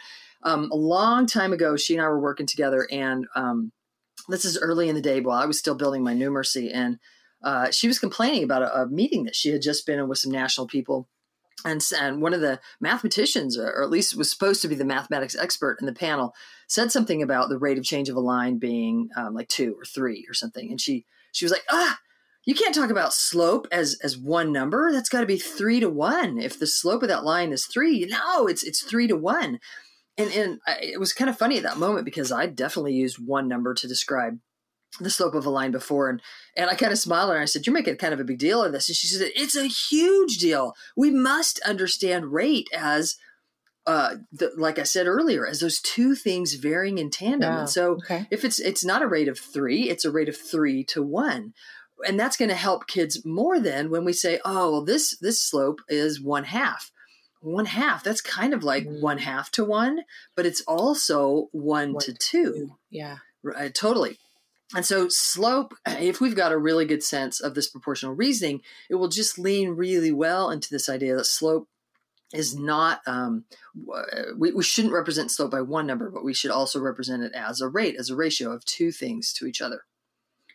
um, 0.44 0.70
a 0.72 0.76
long 0.76 1.26
time 1.26 1.54
ago, 1.54 1.76
she 1.76 1.96
and 1.96 2.02
I 2.02 2.08
were 2.08 2.20
working 2.20 2.46
together, 2.46 2.88
and 2.92 3.28
um, 3.36 3.72
this 4.28 4.46
is 4.46 4.58
early 4.58 4.90
in 4.90 4.96
the 4.96 5.02
day 5.02 5.20
while 5.20 5.38
I 5.38 5.46
was 5.46 5.60
still 5.60 5.76
building 5.76 6.04
my 6.04 6.14
Numeracy, 6.14 6.72
and 6.74 7.00
uh, 7.44 7.72
she 7.72 7.88
was 7.88 8.00
complaining 8.00 8.44
about 8.44 8.64
a, 8.64 8.82
a, 8.82 8.88
meeting 8.88 9.24
that 9.24 9.36
she 9.36 9.50
had 9.50 9.62
just 9.62 9.86
been 9.86 10.00
in 10.00 10.08
with 10.08 10.18
some 10.18 10.32
national 10.32 10.68
people 10.68 11.08
And, 11.66 11.86
and 12.00 12.22
one 12.22 12.34
of 12.34 12.42
the 12.42 12.60
mathematicians, 12.80 13.58
or 13.58 13.84
at 13.84 13.90
least 13.90 14.18
was 14.18 14.30
supposed 14.30 14.62
to 14.64 14.68
be 14.68 14.76
the 14.76 14.86
mathematics 14.86 15.36
expert 15.36 15.78
in 15.80 15.86
the 15.86 15.94
panel, 15.94 16.34
said 16.68 16.92
something 16.92 17.22
about 17.22 17.50
the 17.50 17.60
rate 17.60 17.78
of 17.78 17.84
change 17.84 18.10
of 18.10 18.16
a 18.16 18.22
line 18.22 18.58
being 18.58 19.10
um, 19.16 19.34
like 19.34 19.48
two 19.50 19.76
or 19.80 19.86
three 19.86 20.26
or 20.30 20.34
something. 20.34 20.70
And 20.70 20.82
she 20.82 21.06
she 21.32 21.46
was 21.46 21.52
like, 21.52 21.66
ah, 21.70 22.00
you 22.46 22.56
can't 22.56 22.74
talk 22.74 22.90
about 22.90 23.14
slope 23.14 23.68
as 23.72 24.00
as 24.04 24.18
one 24.18 24.52
number. 24.52 24.92
That's 24.92 25.10
got 25.10 25.22
to 25.22 25.28
be 25.28 25.38
three 25.38 25.80
to 25.80 25.90
one. 25.90 26.40
If 26.40 26.58
the 26.58 26.68
slope 26.68 27.04
of 27.04 27.10
that 27.10 27.24
line 27.24 27.52
is 27.52 27.66
three, 27.66 28.08
no, 28.10 28.48
it's 28.48 28.64
it's 28.64 28.82
three 28.82 29.08
to 29.08 29.16
one. 29.16 29.60
And 30.18 30.32
and 30.32 30.60
I, 30.66 30.78
it 30.82 31.00
was 31.00 31.14
kind 31.14 31.30
of 31.30 31.38
funny 31.38 31.58
at 31.58 31.64
that 31.64 31.78
moment 31.78 32.06
because 32.06 32.32
I 32.32 32.48
definitely 32.48 32.94
used 32.94 33.18
one 33.18 33.48
number 33.48 33.74
to 33.74 33.88
describe 33.88 34.40
the 35.00 35.10
slope 35.10 35.36
of 35.36 35.46
a 35.46 35.50
line 35.50 35.72
before 35.72 36.10
and 36.10 36.22
and 36.56 36.70
I 36.70 36.76
kind 36.76 36.92
of 36.92 36.98
smiled 36.98 37.32
and 37.32 37.40
I 37.40 37.46
said, 37.46 37.68
You're 37.68 37.74
making 37.74 37.98
kind 37.98 38.14
of 38.14 38.20
a 38.20 38.26
big 38.26 38.40
deal 38.40 38.64
of 38.64 38.72
this. 38.72 38.90
And 38.90 38.96
she 38.96 39.08
said, 39.08 39.32
It's 39.36 39.56
a 39.56 39.68
huge 39.68 40.38
deal. 40.38 40.74
We 40.96 41.12
must 41.12 41.60
understand 41.60 42.34
rate 42.34 42.68
as 42.76 43.18
uh, 43.88 44.16
the, 44.34 44.52
like 44.58 44.80
I 44.80 44.84
said 44.84 45.08
earlier, 45.08 45.48
as 45.48 45.62
those 45.62 45.80
two 45.80 46.14
things 46.14 46.56
varying 46.56 46.98
in 46.98 47.10
tandem. 47.10 47.56
And 47.60 47.70
so 47.70 47.94
okay. 47.94 48.28
if 48.30 48.44
it's 48.44 48.60
it's 48.60 48.84
not 48.84 49.02
a 49.02 49.08
rate 49.08 49.30
of 49.30 49.40
three, 49.40 49.90
it's 49.90 50.04
a 50.04 50.12
rate 50.12 50.28
of 50.28 50.36
three 50.36 50.84
to 50.86 51.02
one. 51.02 51.54
And 52.06 52.20
that's 52.20 52.38
going 52.38 52.50
to 52.50 52.56
help 52.56 52.86
kids 52.86 53.26
more 53.26 53.60
than 53.60 53.90
when 53.90 54.04
we 54.04 54.14
say, 54.14 54.40
oh, 54.44 54.72
well, 54.72 54.84
this 54.84 55.18
this 55.20 55.42
slope 55.42 55.80
is 55.88 56.22
one 56.22 56.44
half. 56.44 56.92
One 57.48 57.66
half, 57.66 58.04
that's 58.04 58.20
kind 58.20 58.54
of 58.54 58.62
like 58.62 58.86
mm. 58.86 59.02
one 59.02 59.20
half 59.20 59.52
to 59.52 59.64
one, 59.64 60.02
but 60.36 60.46
it's 60.46 60.62
also 60.68 61.48
one, 61.54 61.94
one 61.94 62.04
to 62.04 62.14
two. 62.14 62.54
two. 62.54 62.76
Yeah. 62.90 63.18
Right, 63.42 63.74
totally. 63.74 64.18
And 64.76 64.86
so, 64.86 65.08
slope, 65.10 65.74
if 65.86 66.20
we've 66.20 66.36
got 66.36 66.52
a 66.52 66.58
really 66.58 66.86
good 66.86 67.04
sense 67.04 67.40
of 67.40 67.56
this 67.56 67.70
proportional 67.70 68.14
reasoning, 68.16 68.62
it 68.90 68.96
will 68.96 69.08
just 69.08 69.40
lean 69.40 69.70
really 69.70 70.12
well 70.12 70.50
into 70.50 70.68
this 70.70 70.90
idea 70.90 71.16
that 71.16 71.26
slope 71.26 71.70
is 72.34 72.54
not, 72.54 73.00
um, 73.08 73.46
we, 74.38 74.52
we 74.52 74.64
shouldn't 74.64 74.94
represent 74.94 75.32
slope 75.32 75.52
by 75.52 75.62
one 75.62 75.88
number, 75.88 76.12
but 76.12 76.26
we 76.26 76.34
should 76.34 76.52
also 76.52 76.82
represent 76.82 77.24
it 77.24 77.32
as 77.34 77.62
a 77.62 77.70
rate, 77.70 77.96
as 77.98 78.10
a 78.10 78.16
ratio 78.18 78.52
of 78.52 78.66
two 78.66 78.92
things 78.92 79.32
to 79.32 79.46
each 79.46 79.62
other. 79.62 79.86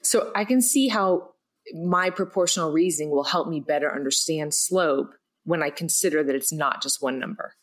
So, 0.03 0.31
I 0.35 0.45
can 0.45 0.61
see 0.61 0.89
how 0.89 1.31
my 1.73 2.11
proportional 2.11 2.71
reasoning 2.71 3.11
will 3.11 3.25
help 3.25 3.49
me 3.49 3.61
better 3.61 3.91
understand 3.91 4.53
slope 4.53 5.15
when 5.45 5.63
I 5.63 5.71
consider 5.71 6.23
that 6.25 6.35
it's 6.35 6.53
not 6.53 6.83
just 6.83 7.03
one 7.03 7.19
number. 7.19 7.55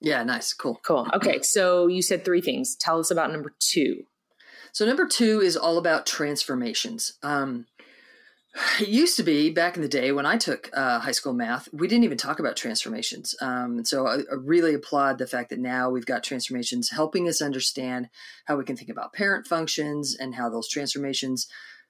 Yeah, 0.00 0.22
nice. 0.24 0.52
Cool. 0.52 0.80
Cool. 0.82 1.06
Okay. 1.14 1.42
So, 1.42 1.86
you 1.86 2.00
said 2.00 2.24
three 2.24 2.40
things. 2.40 2.74
Tell 2.74 2.98
us 2.98 3.10
about 3.10 3.32
number 3.32 3.52
two. 3.58 4.04
So 4.72 4.86
number 4.86 5.06
two 5.06 5.40
is 5.40 5.56
all 5.56 5.78
about 5.78 6.06
transformations. 6.06 7.14
Um, 7.22 7.66
it 8.80 8.88
used 8.88 9.16
to 9.16 9.22
be 9.22 9.50
back 9.50 9.76
in 9.76 9.82
the 9.82 9.88
day 9.88 10.10
when 10.12 10.26
I 10.26 10.36
took 10.36 10.70
uh, 10.72 10.98
high 10.98 11.12
school 11.12 11.32
math, 11.32 11.68
we 11.72 11.86
didn't 11.86 12.04
even 12.04 12.18
talk 12.18 12.40
about 12.40 12.56
transformations. 12.56 13.34
Um, 13.40 13.84
so 13.84 14.06
I, 14.06 14.18
I, 14.18 14.34
really 14.36 14.74
applaud 14.74 15.18
the 15.18 15.26
fact 15.26 15.50
that 15.50 15.60
now 15.60 15.88
we've 15.88 16.06
got 16.06 16.24
transformations 16.24 16.90
helping 16.90 17.28
us 17.28 17.40
understand 17.40 18.08
how 18.46 18.56
we 18.56 18.64
can 18.64 18.76
think 18.76 18.90
about 18.90 19.12
parent 19.12 19.46
functions 19.46 20.16
and 20.18 20.34
how 20.34 20.50
those 20.50 20.68
transformations 20.68 21.46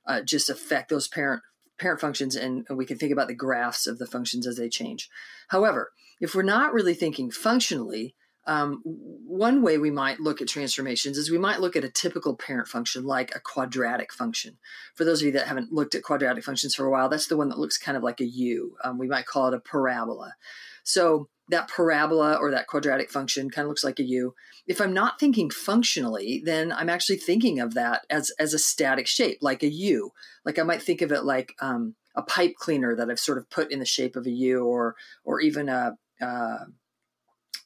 uh, 0.06 0.20
just 0.20 0.50
affect 0.50 0.90
those 0.90 1.08
parent 1.08 1.42
parent 1.80 2.00
functions, 2.00 2.36
and, 2.36 2.64
and 2.68 2.78
we 2.78 2.86
can 2.86 2.98
think 2.98 3.12
about 3.12 3.28
the 3.28 3.34
graphs 3.34 3.86
of 3.86 3.98
the 3.98 4.06
functions 4.06 4.46
as 4.46 4.56
they 4.56 4.68
change. 4.68 5.08
However, 5.48 5.92
if 6.20 6.34
we're 6.34 6.42
not 6.42 6.72
really 6.72 6.94
thinking 6.94 7.30
functionally, 7.30 8.14
um, 8.46 8.80
one 8.84 9.62
way 9.62 9.78
we 9.78 9.90
might 9.90 10.20
look 10.20 10.40
at 10.40 10.48
transformations 10.48 11.18
is 11.18 11.30
we 11.30 11.38
might 11.38 11.60
look 11.60 11.76
at 11.76 11.84
a 11.84 11.90
typical 11.90 12.36
parent 12.36 12.68
function 12.68 13.04
like 13.04 13.34
a 13.34 13.40
quadratic 13.40 14.12
function. 14.12 14.58
For 14.94 15.04
those 15.04 15.20
of 15.20 15.26
you 15.26 15.32
that 15.32 15.46
haven't 15.46 15.72
looked 15.72 15.94
at 15.94 16.02
quadratic 16.02 16.44
functions 16.44 16.74
for 16.74 16.86
a 16.86 16.90
while, 16.90 17.08
that's 17.08 17.26
the 17.26 17.36
one 17.36 17.48
that 17.48 17.58
looks 17.58 17.78
kind 17.78 17.96
of 17.96 18.02
like 18.02 18.20
a 18.20 18.26
U. 18.26 18.76
Um, 18.82 18.98
we 18.98 19.08
might 19.08 19.26
call 19.26 19.48
it 19.48 19.54
a 19.54 19.60
parabola. 19.60 20.34
So 20.84 21.28
that 21.50 21.68
parabola 21.68 22.34
or 22.36 22.50
that 22.50 22.66
quadratic 22.66 23.10
function 23.10 23.50
kind 23.50 23.66
of 23.66 23.68
looks 23.68 23.84
like 23.84 23.98
a 23.98 24.04
U. 24.04 24.34
If 24.66 24.80
I'm 24.80 24.92
not 24.92 25.18
thinking 25.18 25.50
functionally, 25.50 26.42
then 26.44 26.72
I'm 26.72 26.88
actually 26.88 27.18
thinking 27.18 27.60
of 27.60 27.74
that 27.74 28.06
as, 28.08 28.30
as 28.38 28.54
a 28.54 28.58
static 28.58 29.06
shape, 29.06 29.38
like 29.40 29.62
a 29.62 29.70
U. 29.70 30.12
Like 30.44 30.58
I 30.58 30.62
might 30.62 30.82
think 30.82 31.02
of 31.02 31.12
it 31.12 31.24
like 31.24 31.54
um, 31.60 31.94
a 32.14 32.22
pipe 32.22 32.54
cleaner 32.56 32.94
that 32.96 33.10
I've 33.10 33.20
sort 33.20 33.38
of 33.38 33.50
put 33.50 33.70
in 33.70 33.78
the 33.78 33.84
shape 33.84 34.16
of 34.16 34.26
a 34.26 34.30
U, 34.30 34.64
or 34.64 34.96
or 35.24 35.40
even 35.40 35.68
a, 35.68 35.96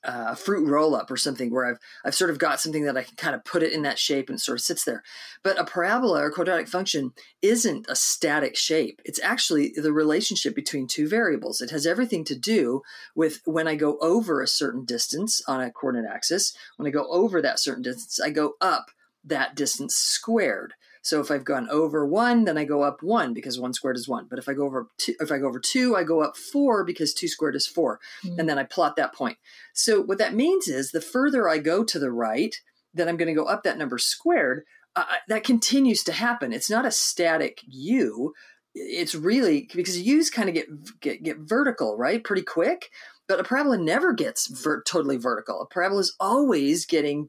a 0.04 0.34
a 0.34 0.36
fruit 0.36 0.68
roll 0.68 0.94
up 0.94 1.10
or 1.10 1.16
something 1.16 1.50
where 1.50 1.64
I've 1.64 1.78
I've 2.04 2.14
sort 2.14 2.30
of 2.30 2.38
got 2.38 2.60
something 2.60 2.84
that 2.84 2.96
I 2.96 3.02
can 3.02 3.16
kind 3.16 3.34
of 3.34 3.44
put 3.44 3.62
it 3.62 3.72
in 3.72 3.82
that 3.82 3.98
shape 3.98 4.28
and 4.28 4.40
sort 4.40 4.58
of 4.58 4.64
sits 4.64 4.84
there. 4.84 5.02
But 5.42 5.58
a 5.58 5.64
parabola 5.64 6.22
or 6.22 6.30
quadratic 6.30 6.68
function 6.68 7.12
isn't 7.42 7.86
a 7.88 7.96
static 7.96 8.56
shape. 8.56 9.00
It's 9.04 9.20
actually 9.22 9.72
the 9.76 9.92
relationship 9.92 10.54
between 10.54 10.86
two 10.86 11.08
variables. 11.08 11.60
It 11.60 11.70
has 11.70 11.86
everything 11.86 12.24
to 12.24 12.38
do 12.38 12.82
with 13.14 13.40
when 13.44 13.68
I 13.68 13.76
go 13.76 13.98
over 14.00 14.40
a 14.40 14.48
certain 14.48 14.84
distance 14.84 15.42
on 15.46 15.60
a 15.60 15.70
coordinate 15.70 16.10
axis. 16.10 16.56
When 16.76 16.86
I 16.86 16.90
go 16.90 17.06
over 17.08 17.40
that 17.40 17.60
certain 17.60 17.82
distance, 17.82 18.20
I 18.20 18.30
go 18.30 18.54
up 18.60 18.86
that 19.24 19.54
distance 19.54 19.94
squared. 19.94 20.74
So 21.04 21.20
if 21.20 21.30
I've 21.30 21.44
gone 21.44 21.68
over 21.68 22.06
one, 22.06 22.44
then 22.44 22.56
I 22.56 22.64
go 22.64 22.82
up 22.82 23.02
one 23.02 23.34
because 23.34 23.60
one 23.60 23.74
squared 23.74 23.98
is 23.98 24.08
one. 24.08 24.26
But 24.28 24.38
if 24.38 24.48
I 24.48 24.54
go 24.54 24.64
over 24.64 24.88
two, 24.96 25.14
if 25.20 25.30
I 25.30 25.36
go 25.36 25.46
over 25.46 25.60
two, 25.60 25.94
I 25.94 26.02
go 26.02 26.22
up 26.22 26.34
four 26.34 26.82
because 26.82 27.12
two 27.12 27.28
squared 27.28 27.54
is 27.54 27.66
4 27.66 28.00
mm-hmm. 28.24 28.40
and 28.40 28.48
then 28.48 28.58
I 28.58 28.64
plot 28.64 28.96
that 28.96 29.14
point. 29.14 29.36
So 29.74 30.00
what 30.00 30.16
that 30.16 30.34
means 30.34 30.66
is 30.66 30.90
the 30.90 31.02
further 31.02 31.46
I 31.46 31.58
go 31.58 31.84
to 31.84 31.98
the 31.98 32.10
right, 32.10 32.56
then 32.94 33.06
I'm 33.06 33.18
going 33.18 33.28
to 33.28 33.34
go 33.34 33.44
up 33.44 33.64
that 33.64 33.76
number 33.76 33.98
squared. 33.98 34.64
Uh, 34.96 35.04
that 35.28 35.44
continues 35.44 36.02
to 36.04 36.12
happen. 36.12 36.54
It's 36.54 36.70
not 36.70 36.86
a 36.86 36.90
static 36.90 37.60
U. 37.66 38.32
It's 38.74 39.14
really 39.14 39.68
because 39.74 40.00
U's 40.00 40.30
kind 40.30 40.48
of 40.48 40.54
get, 40.54 41.00
get 41.00 41.22
get 41.22 41.36
vertical, 41.40 41.98
right? 41.98 42.24
Pretty 42.24 42.42
quick. 42.42 42.88
But 43.28 43.40
a 43.40 43.44
parabola 43.44 43.76
never 43.76 44.14
gets 44.14 44.46
ver- 44.46 44.82
totally 44.82 45.18
vertical. 45.18 45.60
A 45.60 45.66
parabola 45.66 46.00
is 46.00 46.16
always 46.18 46.86
getting 46.86 47.28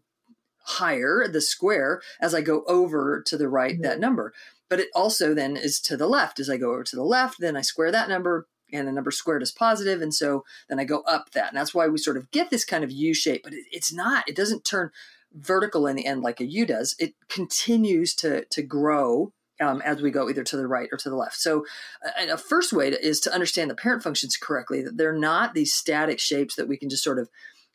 higher 0.65 1.27
the 1.27 1.41
square 1.41 2.01
as 2.19 2.33
I 2.33 2.41
go 2.41 2.63
over 2.67 3.21
to 3.25 3.37
the 3.37 3.49
right 3.49 3.73
mm-hmm. 3.73 3.83
that 3.83 3.99
number. 3.99 4.33
But 4.69 4.79
it 4.79 4.89
also 4.95 5.33
then 5.33 5.57
is 5.57 5.79
to 5.81 5.95
the 5.95 6.07
left. 6.07 6.39
As 6.39 6.49
I 6.49 6.57
go 6.57 6.71
over 6.71 6.83
to 6.83 6.95
the 6.95 7.03
left, 7.03 7.39
then 7.39 7.55
I 7.55 7.61
square 7.61 7.91
that 7.91 8.09
number 8.09 8.47
and 8.73 8.87
the 8.87 8.91
number 8.91 9.11
squared 9.11 9.43
is 9.43 9.51
positive, 9.51 10.01
And 10.01 10.13
so 10.13 10.43
then 10.69 10.79
I 10.79 10.85
go 10.85 11.01
up 11.01 11.31
that. 11.31 11.49
And 11.49 11.57
that's 11.57 11.73
why 11.73 11.87
we 11.87 11.97
sort 11.97 12.17
of 12.17 12.31
get 12.31 12.49
this 12.49 12.65
kind 12.65 12.83
of 12.83 12.91
U 12.91 13.13
shape, 13.13 13.41
but 13.43 13.53
it, 13.53 13.65
it's 13.71 13.93
not, 13.93 14.27
it 14.27 14.35
doesn't 14.35 14.65
turn 14.65 14.91
vertical 15.33 15.87
in 15.87 15.95
the 15.95 16.05
end 16.05 16.21
like 16.21 16.39
a 16.41 16.45
U 16.45 16.65
does. 16.65 16.95
It 16.99 17.13
continues 17.29 18.15
to, 18.15 18.45
to 18.45 18.61
grow 18.61 19.33
um, 19.61 19.81
as 19.83 20.01
we 20.01 20.11
go 20.11 20.29
either 20.29 20.43
to 20.43 20.57
the 20.57 20.67
right 20.67 20.89
or 20.91 20.97
to 20.97 21.09
the 21.09 21.15
left. 21.15 21.37
So, 21.37 21.65
uh, 22.05 22.33
a 22.33 22.37
first 22.37 22.73
way 22.73 22.89
to, 22.89 23.05
is 23.05 23.21
to 23.21 23.33
understand 23.33 23.69
the 23.69 23.75
parent 23.75 24.03
functions 24.03 24.35
correctly, 24.35 24.81
that 24.81 24.97
they're 24.97 25.13
not 25.13 25.53
these 25.53 25.73
static 25.73 26.19
shapes 26.19 26.55
that 26.55 26.67
we 26.67 26.75
can 26.75 26.89
just 26.89 27.03
sort 27.03 27.19
of 27.19 27.29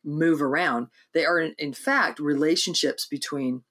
move 0.04 0.42
around. 0.42 0.88
They 1.12 1.24
are, 1.24 1.40
in, 1.40 1.72
fact, 1.72 2.18
relationships 2.18 3.06
between 3.06 3.62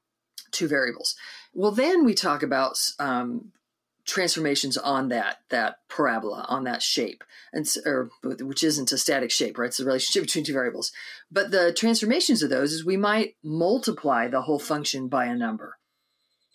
two 0.52 0.68
variables. 0.68 1.16
Well, 1.54 1.72
then 1.72 2.06
we 2.06 2.14
talk 2.14 2.44
about 2.44 2.78
um, 3.00 3.52
transformations 4.10 4.76
on 4.76 5.10
that 5.10 5.38
that 5.50 5.78
parabola 5.88 6.44
on 6.50 6.64
that 6.64 6.82
shape 6.82 7.24
and 7.54 7.68
or 7.86 8.10
which 8.24 8.64
isn't 8.64 8.92
a 8.92 8.98
static 8.98 9.30
shape 9.30 9.58
right 9.58 9.68
it's 9.68 9.78
the 9.78 9.86
relationship 9.86 10.24
between 10.26 10.44
two 10.44 10.54
variables 10.54 10.92
but 11.32 11.52
the 11.52 11.72
transformations 11.74 12.42
of 12.42 12.50
those 12.50 12.74
is 12.74 12.84
we 12.84 12.98
might 12.98 13.36
multiply 13.44 14.28
the 14.28 14.42
whole 14.42 14.58
function 14.58 15.08
by 15.08 15.26
a 15.26 15.36
number 15.36 15.78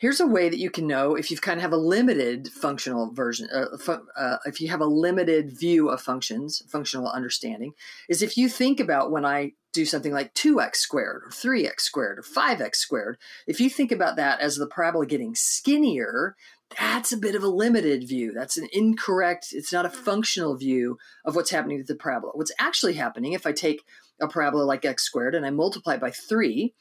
Here's 0.04 0.20
a 0.20 0.26
way 0.26 0.50
that 0.50 0.58
you 0.58 0.68
can 0.68 0.87
know 0.87 1.14
if 1.14 1.30
you've 1.30 1.40
kind 1.40 1.56
of 1.56 1.62
have 1.62 1.73
a 1.73 1.78
limited 1.78 2.49
functional 2.49 3.11
version, 3.14 3.49
uh, 3.50 3.75
fu- 3.78 4.06
uh, 4.14 4.37
if 4.44 4.61
you 4.61 4.68
have 4.68 4.82
a 4.82 4.84
limited 4.84 5.58
view 5.58 5.88
of 5.88 6.02
functions, 6.02 6.62
functional 6.68 7.08
understanding, 7.08 7.73
is 8.11 8.20
if 8.20 8.37
you 8.37 8.50
think 8.50 8.80
about 8.80 9.11
when 9.11 9.25
I 9.25 9.52
do 9.73 9.87
something 9.87 10.12
like 10.12 10.34
2x 10.34 10.76
squared 10.76 11.23
or 11.25 11.30
3x 11.30 11.80
squared 11.80 12.18
or 12.18 12.23
5x 12.23 12.75
squared, 12.75 13.16
if 13.46 13.61
you 13.61 13.70
think 13.70 13.90
about 13.90 14.16
that 14.16 14.40
as 14.40 14.56
the 14.56 14.66
parabola 14.66 15.06
getting 15.06 15.34
skinnier, 15.34 16.37
that's 16.78 17.11
a 17.11 17.16
bit 17.16 17.34
of 17.34 17.42
a 17.42 17.49
limited 17.49 18.06
view. 18.06 18.30
That's 18.30 18.58
an 18.58 18.68
incorrect, 18.75 19.52
it's 19.52 19.73
not 19.73 19.87
a 19.87 19.90
functional 19.90 20.54
view 20.54 20.99
of 21.25 21.34
what's 21.34 21.50
happening 21.50 21.78
to 21.78 21.84
the 21.90 21.99
parabola. 21.99 22.32
What's 22.34 22.52
actually 22.58 22.92
happening 22.92 23.32
if 23.32 23.46
I 23.46 23.52
take 23.52 23.80
a 24.20 24.28
parabola 24.28 24.64
like 24.64 24.84
x 24.84 25.02
squared 25.02 25.34
and 25.34 25.46
I 25.46 25.50
multiply 25.50 25.94
it 25.94 26.02
by 26.02 26.11
3, 26.11 26.75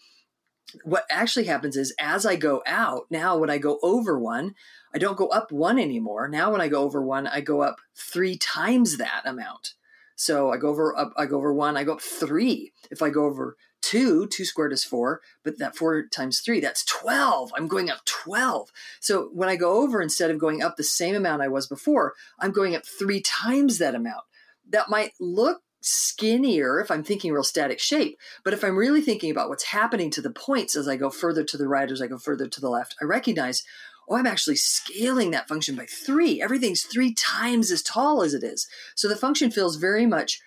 what 0.83 1.05
actually 1.09 1.45
happens 1.45 1.77
is 1.77 1.93
as 1.99 2.25
I 2.25 2.35
go 2.35 2.61
out, 2.65 3.05
now 3.09 3.37
when 3.37 3.49
I 3.49 3.57
go 3.57 3.79
over 3.83 4.17
one, 4.19 4.55
I 4.93 4.97
don't 4.97 5.17
go 5.17 5.27
up 5.27 5.51
one 5.51 5.79
anymore. 5.79 6.27
Now 6.27 6.51
when 6.51 6.61
I 6.61 6.67
go 6.67 6.83
over 6.83 7.01
one, 7.01 7.27
I 7.27 7.41
go 7.41 7.61
up 7.61 7.77
three 7.95 8.37
times 8.37 8.97
that 8.97 9.23
amount. 9.25 9.73
So 10.15 10.51
I 10.51 10.57
go 10.57 10.69
over 10.69 10.97
up, 10.97 11.13
I 11.17 11.25
go 11.25 11.37
over 11.37 11.53
one, 11.53 11.75
I 11.77 11.83
go 11.83 11.93
up 11.93 12.01
three. 12.01 12.71
If 12.91 13.01
I 13.01 13.09
go 13.09 13.25
over 13.25 13.57
two, 13.81 14.27
two 14.27 14.45
squared 14.45 14.71
is 14.71 14.83
four, 14.83 15.21
but 15.43 15.59
that 15.59 15.75
four 15.75 16.07
times 16.07 16.39
three, 16.39 16.59
that's 16.59 16.85
12. 16.85 17.51
I'm 17.57 17.67
going 17.67 17.89
up 17.89 18.05
12. 18.05 18.71
So 18.99 19.29
when 19.33 19.49
I 19.49 19.55
go 19.55 19.81
over, 19.81 20.01
instead 20.01 20.31
of 20.31 20.39
going 20.39 20.61
up 20.61 20.77
the 20.77 20.83
same 20.83 21.15
amount 21.15 21.41
I 21.41 21.47
was 21.47 21.67
before, 21.67 22.13
I'm 22.39 22.51
going 22.51 22.75
up 22.75 22.85
three 22.85 23.21
times 23.21 23.79
that 23.79 23.95
amount. 23.95 24.23
That 24.69 24.89
might 24.89 25.11
look 25.19 25.61
skinnier 25.83 26.79
if 26.79 26.89
I'm 26.89 27.03
thinking 27.03 27.31
real 27.31 27.43
static 27.43 27.79
shape. 27.79 28.17
But 28.43 28.53
if 28.53 28.63
I'm 28.63 28.77
really 28.77 29.01
thinking 29.01 29.29
about 29.29 29.49
what's 29.49 29.65
happening 29.65 30.09
to 30.11 30.21
the 30.21 30.31
points 30.31 30.75
as 30.75 30.87
I 30.87 30.95
go 30.95 31.09
further 31.09 31.43
to 31.43 31.57
the 31.57 31.67
right, 31.67 31.91
as 31.91 32.01
I 32.01 32.07
go 32.07 32.17
further 32.17 32.47
to 32.47 32.61
the 32.61 32.69
left, 32.69 32.95
I 33.01 33.05
recognize, 33.05 33.63
oh, 34.09 34.15
I'm 34.15 34.27
actually 34.27 34.55
scaling 34.55 35.31
that 35.31 35.47
function 35.47 35.75
by 35.75 35.85
three. 35.85 36.41
Everything's 36.41 36.83
three 36.83 37.13
times 37.13 37.69
as 37.69 37.83
tall 37.83 38.23
as 38.23 38.33
it 38.33 38.43
is. 38.43 38.67
So 38.95 39.07
the 39.07 39.15
function 39.15 39.51
feels 39.51 39.75
very 39.75 40.05
much 40.05 40.39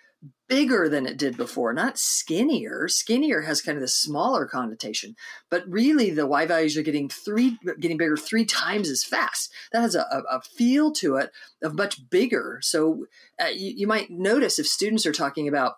bigger 0.49 0.89
than 0.89 1.07
it 1.07 1.17
did 1.17 1.37
before, 1.37 1.73
not 1.73 1.99
skinnier. 1.99 2.89
Skinnier 2.89 3.43
has 3.43 3.61
kind 3.61 3.77
of 3.77 3.83
the 3.83 3.89
smaller 3.89 4.47
connotation, 4.47 5.17
but 5.51 5.65
really 5.69 6.11
the 6.11 6.27
y 6.27 6.47
values 6.47 6.77
are 6.77 6.83
getting 6.83 7.09
three, 7.09 7.59
getting 7.81 7.97
bigger 7.97 8.17
three 8.17 8.45
times 8.45 8.89
as 8.89 9.05
fast. 9.05 9.53
That 9.73 9.83
has 9.83 9.95
a, 9.95 10.03
a, 10.31 10.41
feel 10.43 10.93
to 10.95 11.17
it 11.17 11.31
of 11.63 11.75
much 11.75 12.09
bigger. 12.09 12.61
So 12.63 13.07
uh, 13.41 13.49
you, 13.49 13.73
you 13.77 13.87
might 13.87 14.11
notice 14.11 14.59
if 14.59 14.67
students 14.67 15.07
are 15.07 15.13
talking 15.13 15.49
about 15.49 15.75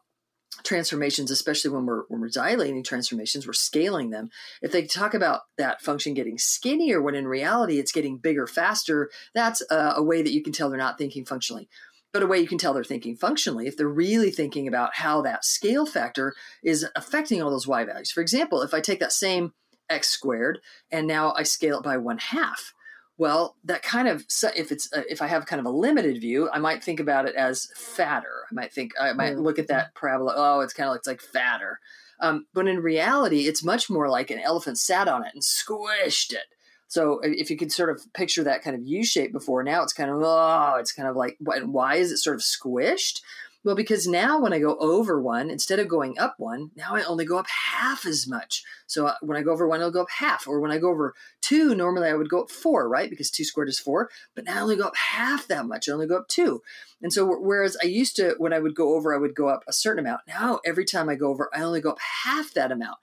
transformations, 0.64 1.30
especially 1.30 1.70
when 1.70 1.86
we're 1.86 2.04
when 2.08 2.20
we're 2.20 2.28
dilating 2.28 2.82
transformations, 2.82 3.46
we're 3.46 3.52
scaling 3.52 4.10
them. 4.10 4.30
If 4.62 4.72
they 4.72 4.86
talk 4.86 5.14
about 5.14 5.42
that 5.56 5.80
function 5.82 6.14
getting 6.14 6.38
skinnier 6.38 7.00
when 7.00 7.14
in 7.14 7.28
reality 7.28 7.78
it's 7.78 7.92
getting 7.92 8.18
bigger 8.18 8.46
faster, 8.46 9.10
that's 9.34 9.62
a, 9.70 9.94
a 9.96 10.02
way 10.02 10.22
that 10.22 10.32
you 10.32 10.42
can 10.42 10.52
tell 10.52 10.68
they're 10.68 10.78
not 10.78 10.98
thinking 10.98 11.24
functionally. 11.24 11.68
But 12.12 12.22
a 12.22 12.26
way 12.26 12.38
you 12.38 12.48
can 12.48 12.58
tell 12.58 12.72
they're 12.72 12.84
thinking 12.84 13.16
functionally 13.16 13.66
if 13.66 13.76
they're 13.76 13.88
really 13.88 14.30
thinking 14.30 14.66
about 14.66 14.96
how 14.96 15.20
that 15.22 15.44
scale 15.44 15.84
factor 15.84 16.34
is 16.62 16.86
affecting 16.96 17.42
all 17.42 17.50
those 17.50 17.66
y 17.66 17.84
values. 17.84 18.10
For 18.10 18.20
example, 18.20 18.62
if 18.62 18.72
I 18.72 18.80
take 18.80 19.00
that 19.00 19.12
same 19.12 19.52
x 19.90 20.08
squared 20.08 20.60
and 20.90 21.06
now 21.06 21.32
I 21.36 21.42
scale 21.42 21.78
it 21.78 21.84
by 21.84 21.98
one 21.98 22.18
half, 22.18 22.72
well, 23.18 23.56
that 23.64 23.82
kind 23.82 24.06
of 24.06 24.24
if 24.56 24.70
it's 24.70 24.90
uh, 24.92 25.02
if 25.08 25.20
I 25.20 25.26
have 25.26 25.44
kind 25.44 25.58
of 25.60 25.66
a 25.66 25.70
limited 25.70 26.20
view, 26.20 26.48
I 26.52 26.60
might 26.60 26.84
think 26.84 27.00
about 27.00 27.26
it 27.26 27.34
as 27.34 27.68
fatter. 27.74 28.44
I 28.50 28.54
might 28.54 28.72
think 28.72 28.92
I 28.98 29.12
might 29.12 29.36
look 29.36 29.58
at 29.58 29.66
that 29.68 29.94
parabola. 29.94 30.34
Oh, 30.36 30.60
it's 30.60 30.72
kind 30.72 30.88
of 30.88 30.96
it's 30.96 31.08
like 31.08 31.20
fatter. 31.20 31.80
Um, 32.20 32.46
but 32.54 32.68
in 32.68 32.78
reality, 32.78 33.46
it's 33.46 33.64
much 33.64 33.90
more 33.90 34.08
like 34.08 34.30
an 34.30 34.38
elephant 34.38 34.78
sat 34.78 35.08
on 35.08 35.24
it 35.24 35.34
and 35.34 35.42
squished 35.42 36.32
it. 36.32 36.46
So 36.88 37.20
if 37.22 37.50
you 37.50 37.56
could 37.56 37.70
sort 37.70 37.90
of 37.90 38.12
picture 38.14 38.42
that 38.44 38.62
kind 38.62 38.74
of 38.74 38.82
U 38.86 39.04
shape 39.04 39.32
before, 39.32 39.62
now 39.62 39.82
it's 39.82 39.92
kind 39.92 40.10
of 40.10 40.20
oh, 40.22 40.76
it's 40.78 40.92
kind 40.92 41.08
of 41.08 41.16
like 41.16 41.36
why 41.38 41.96
is 41.96 42.10
it 42.10 42.18
sort 42.18 42.36
of 42.36 42.42
squished? 42.42 43.20
Well, 43.64 43.74
because 43.74 44.06
now 44.06 44.40
when 44.40 44.52
I 44.52 44.60
go 44.60 44.76
over 44.78 45.20
one, 45.20 45.50
instead 45.50 45.80
of 45.80 45.88
going 45.88 46.18
up 46.18 46.36
one, 46.38 46.70
now 46.76 46.94
I 46.94 47.02
only 47.02 47.24
go 47.24 47.38
up 47.38 47.48
half 47.48 48.06
as 48.06 48.26
much. 48.26 48.62
So 48.86 49.08
uh, 49.08 49.14
when 49.20 49.36
I 49.36 49.42
go 49.42 49.50
over 49.50 49.66
one, 49.66 49.82
I'll 49.82 49.90
go 49.90 50.02
up 50.02 50.10
half. 50.10 50.46
Or 50.46 50.60
when 50.60 50.70
I 50.70 50.78
go 50.78 50.88
over 50.88 51.14
two, 51.40 51.74
normally 51.74 52.08
I 52.08 52.14
would 52.14 52.30
go 52.30 52.42
up 52.42 52.50
four, 52.50 52.88
right? 52.88 53.10
Because 53.10 53.30
two 53.30 53.44
squared 53.44 53.68
is 53.68 53.80
four. 53.80 54.10
But 54.36 54.44
now 54.44 54.58
I 54.58 54.60
only 54.60 54.76
go 54.76 54.84
up 54.84 54.96
half 54.96 55.48
that 55.48 55.66
much. 55.66 55.88
I 55.88 55.92
only 55.92 56.06
go 56.06 56.18
up 56.18 56.28
two. 56.28 56.62
And 57.02 57.12
so 57.12 57.26
whereas 57.26 57.76
I 57.82 57.86
used 57.86 58.14
to, 58.16 58.36
when 58.38 58.52
I 58.52 58.60
would 58.60 58.76
go 58.76 58.94
over, 58.94 59.12
I 59.12 59.18
would 59.18 59.34
go 59.34 59.48
up 59.48 59.64
a 59.66 59.72
certain 59.72 60.04
amount. 60.04 60.22
Now 60.28 60.60
every 60.64 60.84
time 60.84 61.08
I 61.08 61.16
go 61.16 61.28
over, 61.28 61.50
I 61.52 61.62
only 61.62 61.80
go 61.80 61.90
up 61.90 62.00
half 62.24 62.54
that 62.54 62.72
amount. 62.72 62.98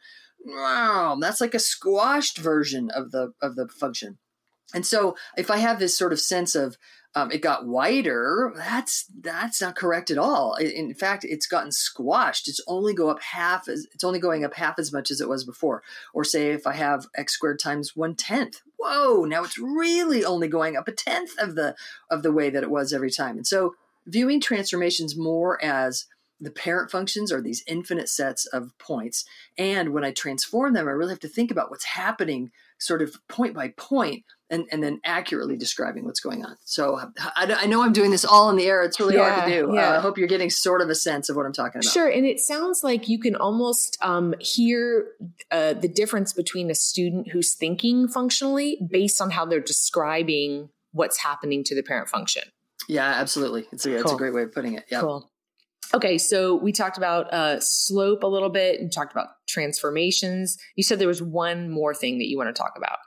Wow, 0.46 1.18
that's 1.20 1.42
like 1.42 1.54
a 1.54 1.60
squashed 1.60 2.38
version 2.38 2.90
of 2.92 3.12
the 3.12 3.34
of 3.42 3.56
the 3.56 3.68
function. 3.68 4.20
And 4.74 4.86
so 4.86 5.16
if 5.38 5.50
I 5.50 5.58
have 5.58 5.80
this 5.80 5.98
sort 5.98 6.14
of 6.14 6.20
sense 6.20 6.56
of 6.56 6.78
um, 7.16 7.32
it 7.32 7.42
got 7.42 7.66
wider. 7.66 8.54
That's 8.58 9.06
that's 9.22 9.62
not 9.62 9.78
correct 9.78 10.12
at 10.12 10.18
all. 10.18 10.56
In 10.56 10.94
fact, 10.94 11.24
it's 11.24 11.48
gotten 11.48 11.72
squashed. 11.72 12.50
It's 12.50 12.60
only 12.68 12.94
go 12.94 13.10
up 13.10 13.22
half 13.22 13.70
as 13.70 13.88
it's 13.94 14.04
only 14.04 14.20
going 14.20 14.44
up 14.44 14.54
half 14.56 14.78
as 14.78 14.92
much 14.92 15.10
as 15.10 15.22
it 15.22 15.30
was 15.30 15.46
before. 15.46 15.82
Or 16.14 16.26
say 16.26 16.52
if 16.52 16.68
I 16.68 16.74
have 16.74 17.08
x 17.16 17.34
squared 17.34 17.60
times 17.60 17.96
one 17.96 18.16
tenth. 18.16 18.62
Whoa! 18.78 19.24
Now 19.24 19.46
it's 19.46 19.58
really 19.58 20.26
only 20.26 20.50
going 20.50 20.76
up 20.76 20.90
a 20.90 20.92
tenth 20.92 21.32
of 21.40 21.56
the 21.56 21.76
of 22.12 22.22
the 22.22 22.34
way 22.34 22.50
that 22.50 22.64
it 22.64 22.70
was 22.70 22.92
every 22.92 23.12
time. 23.12 23.38
And 23.38 23.48
so 23.48 23.76
viewing 24.06 24.42
transformations 24.42 25.16
more 25.16 25.64
as 25.64 26.08
the 26.40 26.52
parent 26.52 26.92
functions 26.92 27.32
are 27.32 27.42
these 27.42 27.64
infinite 27.68 28.10
sets 28.10 28.46
of 28.48 28.78
points. 28.78 29.26
And 29.58 29.94
when 29.94 30.04
I 30.04 30.12
transform 30.12 30.74
them, 30.74 30.88
I 30.88 30.92
really 30.92 31.12
have 31.12 31.20
to 31.22 31.28
think 31.28 31.52
about 31.52 31.70
what's 31.70 31.86
happening 31.86 32.52
sort 32.78 33.02
of 33.02 33.16
point 33.30 33.54
by 33.54 33.70
point 33.78 34.26
and, 34.50 34.66
and 34.72 34.84
then 34.84 35.00
accurately 35.06 35.56
describing 35.56 36.06
what's 36.06 36.20
going 36.20 36.46
on. 36.46 36.58
So 36.66 37.00
I, 37.36 37.56
I 37.62 37.66
know 37.66 37.82
I'm 37.82 37.94
doing 37.94 38.12
this 38.12 38.26
all 38.26 38.50
in 38.50 38.58
the 38.58 38.66
air. 38.66 38.84
It's 38.84 39.00
really 39.00 39.16
yeah, 39.16 39.34
hard 39.34 39.50
to 39.50 39.62
do. 39.62 39.74
Yeah. 39.74 39.94
Uh, 39.94 39.98
I 39.98 40.02
hope 40.02 40.18
you're 40.18 40.28
getting 40.28 40.50
sort 40.50 40.82
of 40.82 40.90
a 40.90 40.96
sense 40.96 41.30
of 41.30 41.36
what 41.36 41.46
I'm 41.46 41.54
talking 41.54 41.80
about. 41.80 41.92
Sure. 41.92 42.10
And 42.10 42.26
it 42.26 42.40
sounds 42.40 42.84
like 42.84 43.08
you 43.08 43.18
can 43.18 43.36
almost 43.36 43.98
um, 44.02 44.36
hear 44.40 45.08
uh, 45.52 45.74
the 45.74 45.88
difference 45.88 46.34
between 46.34 46.70
a 46.70 46.76
student 46.76 47.30
who's 47.32 47.54
thinking 47.54 48.08
functionally 48.08 48.78
based 48.88 49.22
on 49.22 49.32
how 49.32 49.46
they're 49.46 49.62
describing 49.62 50.70
what's 50.92 51.18
happening 51.18 51.64
to 51.64 51.76
the 51.76 51.82
parent 51.82 52.10
function. 52.10 52.44
Yeah, 52.88 53.06
absolutely. 53.06 53.66
It's 53.72 53.86
a, 53.86 53.90
cool. 53.90 54.00
it's 54.02 54.12
a 54.12 54.16
great 54.16 54.34
way 54.34 54.44
of 54.44 54.54
putting 54.54 54.76
it. 54.76 54.86
Yeah. 54.92 55.00
Cool. 55.00 55.32
Okay, 55.94 56.18
so 56.18 56.56
we 56.56 56.72
talked 56.72 56.98
about 56.98 57.32
uh, 57.34 57.60
slope 57.60 58.24
a 58.24 58.28
little 58.28 58.50
bit 58.50 58.80
and 58.80 58.92
talked 58.92 59.12
about 59.12 59.28
transformations. 59.48 60.58
You 60.76 60.84
said 60.84 61.00
there 61.00 61.08
was 61.08 61.22
one 61.22 61.70
more 61.70 61.94
thing 61.94 62.18
that 62.18 62.28
you 62.28 62.38
want 62.38 62.54
to 62.54 62.60
talk 62.60 62.74
about. 62.78 62.98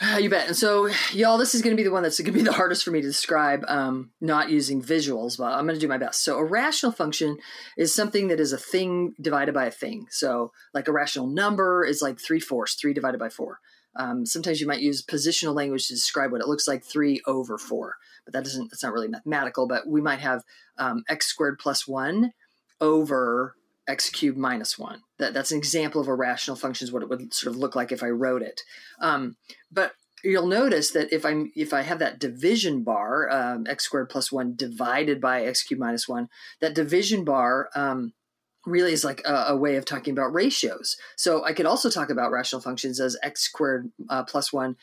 You 0.20 0.30
bet. 0.30 0.46
And 0.46 0.56
so, 0.56 0.88
y'all, 1.12 1.38
this 1.38 1.54
is 1.54 1.62
going 1.62 1.76
to 1.76 1.80
be 1.80 1.84
the 1.84 1.90
one 1.90 2.02
that's 2.02 2.20
going 2.20 2.32
to 2.32 2.38
be 2.38 2.44
the 2.44 2.52
hardest 2.52 2.84
for 2.84 2.90
me 2.90 3.00
to 3.00 3.06
describe, 3.06 3.64
um, 3.68 4.10
not 4.20 4.48
using 4.48 4.82
visuals, 4.82 5.38
but 5.38 5.52
I'm 5.52 5.66
going 5.66 5.74
to 5.74 5.80
do 5.80 5.88
my 5.88 5.98
best. 5.98 6.22
So, 6.24 6.38
a 6.38 6.44
rational 6.44 6.92
function 6.92 7.38
is 7.76 7.94
something 7.94 8.28
that 8.28 8.40
is 8.40 8.52
a 8.52 8.58
thing 8.58 9.14
divided 9.20 9.54
by 9.54 9.66
a 9.66 9.70
thing. 9.70 10.06
So, 10.10 10.52
like 10.72 10.88
a 10.88 10.92
rational 10.92 11.26
number 11.26 11.84
is 11.84 12.00
like 12.00 12.20
three 12.20 12.40
fourths, 12.40 12.74
three 12.74 12.92
divided 12.94 13.18
by 13.18 13.28
four. 13.28 13.58
Um, 13.96 14.26
sometimes 14.26 14.60
you 14.60 14.66
might 14.66 14.80
use 14.80 15.04
positional 15.04 15.54
language 15.54 15.88
to 15.88 15.94
describe 15.94 16.30
what 16.30 16.40
it 16.40 16.48
looks 16.48 16.68
like 16.68 16.84
three 16.84 17.20
over 17.26 17.58
four, 17.58 17.96
but 18.24 18.32
that 18.32 18.44
doesn't, 18.44 18.70
that's 18.70 18.82
not 18.82 18.92
really 18.92 19.08
mathematical. 19.08 19.66
But 19.66 19.86
we 19.86 20.00
might 20.00 20.20
have 20.20 20.42
um, 20.76 21.04
x 21.08 21.26
squared 21.26 21.58
plus 21.58 21.88
one 21.88 22.32
over 22.80 23.54
x 23.88 24.10
cubed 24.10 24.38
minus 24.38 24.78
one. 24.78 25.02
That, 25.18 25.34
that's 25.34 25.50
an 25.50 25.58
example 25.58 26.00
of 26.00 26.08
a 26.08 26.14
rational 26.14 26.56
function 26.56 26.86
is 26.86 26.92
what 26.92 27.02
it 27.02 27.08
would 27.08 27.32
sort 27.34 27.52
of 27.52 27.58
look 27.58 27.74
like 27.74 27.90
if 27.90 28.02
I 28.02 28.08
wrote 28.08 28.42
it. 28.42 28.62
Um, 29.00 29.36
but 29.72 29.92
you'll 30.22 30.46
notice 30.46 30.90
that 30.90 31.12
if 31.12 31.24
I'm 31.24 31.50
if 31.56 31.72
I 31.72 31.82
have 31.82 31.98
that 32.00 32.18
division 32.18 32.82
bar, 32.82 33.30
um, 33.30 33.66
x 33.66 33.84
squared 33.84 34.10
plus 34.10 34.30
one 34.30 34.54
divided 34.54 35.20
by 35.20 35.44
x 35.44 35.62
cubed 35.62 35.80
minus 35.80 36.08
one, 36.08 36.28
that 36.60 36.74
division 36.74 37.24
bar 37.24 37.70
um, 37.74 38.12
really 38.68 38.92
is 38.92 39.04
like 39.04 39.22
a, 39.24 39.46
a, 39.48 39.56
way 39.56 39.76
of 39.76 39.84
talking 39.84 40.12
about 40.12 40.32
ratios. 40.32 40.96
So 41.16 41.44
I 41.44 41.52
could 41.52 41.66
also 41.66 41.90
talk 41.90 42.10
about 42.10 42.30
rational 42.30 42.62
functions 42.62 43.00
as 43.00 43.16
x 43.22 43.42
squared 43.42 43.90
uh, 44.08 44.24
plus 44.24 44.52
one, 44.52 44.76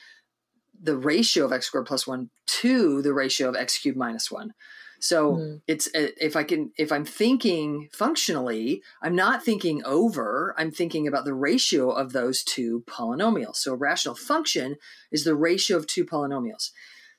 the 0.81 0.97
ratio 0.97 1.45
of 1.45 1.53
x 1.53 1.67
squared 1.67 1.85
plus 1.85 2.05
one 2.05 2.29
to 2.47 3.01
the 3.01 3.13
ratio 3.13 3.49
of 3.49 3.55
x 3.55 3.77
cubed 3.77 3.97
minus 3.97 4.31
one. 4.31 4.53
So 4.99 5.33
mm. 5.33 5.61
it's 5.67 5.87
uh, 5.87 6.07
if 6.19 6.35
I 6.35 6.43
can 6.43 6.71
if 6.77 6.91
I'm 6.91 7.05
thinking 7.05 7.89
functionally, 7.93 8.81
I'm 9.01 9.15
not 9.15 9.43
thinking 9.43 9.83
over, 9.85 10.55
I'm 10.57 10.71
thinking 10.71 11.07
about 11.07 11.25
the 11.25 11.33
ratio 11.33 11.91
of 11.91 12.13
those 12.13 12.43
two 12.43 12.83
polynomials. 12.87 13.57
So 13.57 13.73
a 13.73 13.77
rational 13.77 14.15
function 14.15 14.77
is 15.11 15.23
the 15.23 15.35
ratio 15.35 15.77
of 15.77 15.87
two 15.87 16.05
polynomials. 16.05 16.71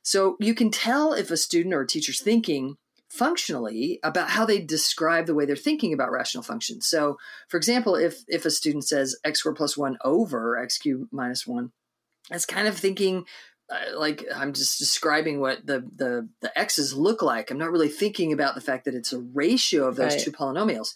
So 0.02 0.36
you 0.40 0.54
can 0.54 0.70
tell 0.70 1.12
if 1.12 1.30
a 1.30 1.36
student 1.36 1.74
or 1.74 1.82
a 1.82 1.86
teacher's 1.86 2.20
thinking 2.20 2.76
functionally 3.08 4.00
about 4.02 4.30
how 4.30 4.44
they 4.44 4.60
describe 4.60 5.26
the 5.26 5.34
way 5.34 5.44
they're 5.44 5.56
thinking 5.56 5.92
about 5.92 6.10
rational 6.10 6.42
functions. 6.42 6.86
So, 6.86 7.16
for 7.48 7.56
example, 7.56 7.94
if 7.94 8.24
if 8.28 8.44
a 8.44 8.50
student 8.50 8.84
says 8.84 9.16
x 9.24 9.40
squared 9.40 9.56
plus 9.56 9.76
1 9.76 9.98
over 10.04 10.58
x 10.58 10.78
cubed 10.78 11.12
minus 11.12 11.46
1, 11.46 11.70
that's 12.30 12.46
kind 12.46 12.68
of 12.68 12.76
thinking 12.76 13.24
uh, 13.70 13.98
like 13.98 14.24
I'm 14.34 14.52
just 14.52 14.78
describing 14.78 15.40
what 15.40 15.66
the, 15.66 15.80
the 15.94 16.28
the 16.40 16.56
x's 16.58 16.94
look 16.94 17.22
like. 17.22 17.50
I'm 17.50 17.58
not 17.58 17.72
really 17.72 17.88
thinking 17.88 18.32
about 18.32 18.54
the 18.54 18.60
fact 18.60 18.84
that 18.84 18.94
it's 18.94 19.12
a 19.12 19.20
ratio 19.20 19.86
of 19.86 19.96
those 19.96 20.14
right. 20.14 20.20
two 20.20 20.32
polynomials, 20.32 20.94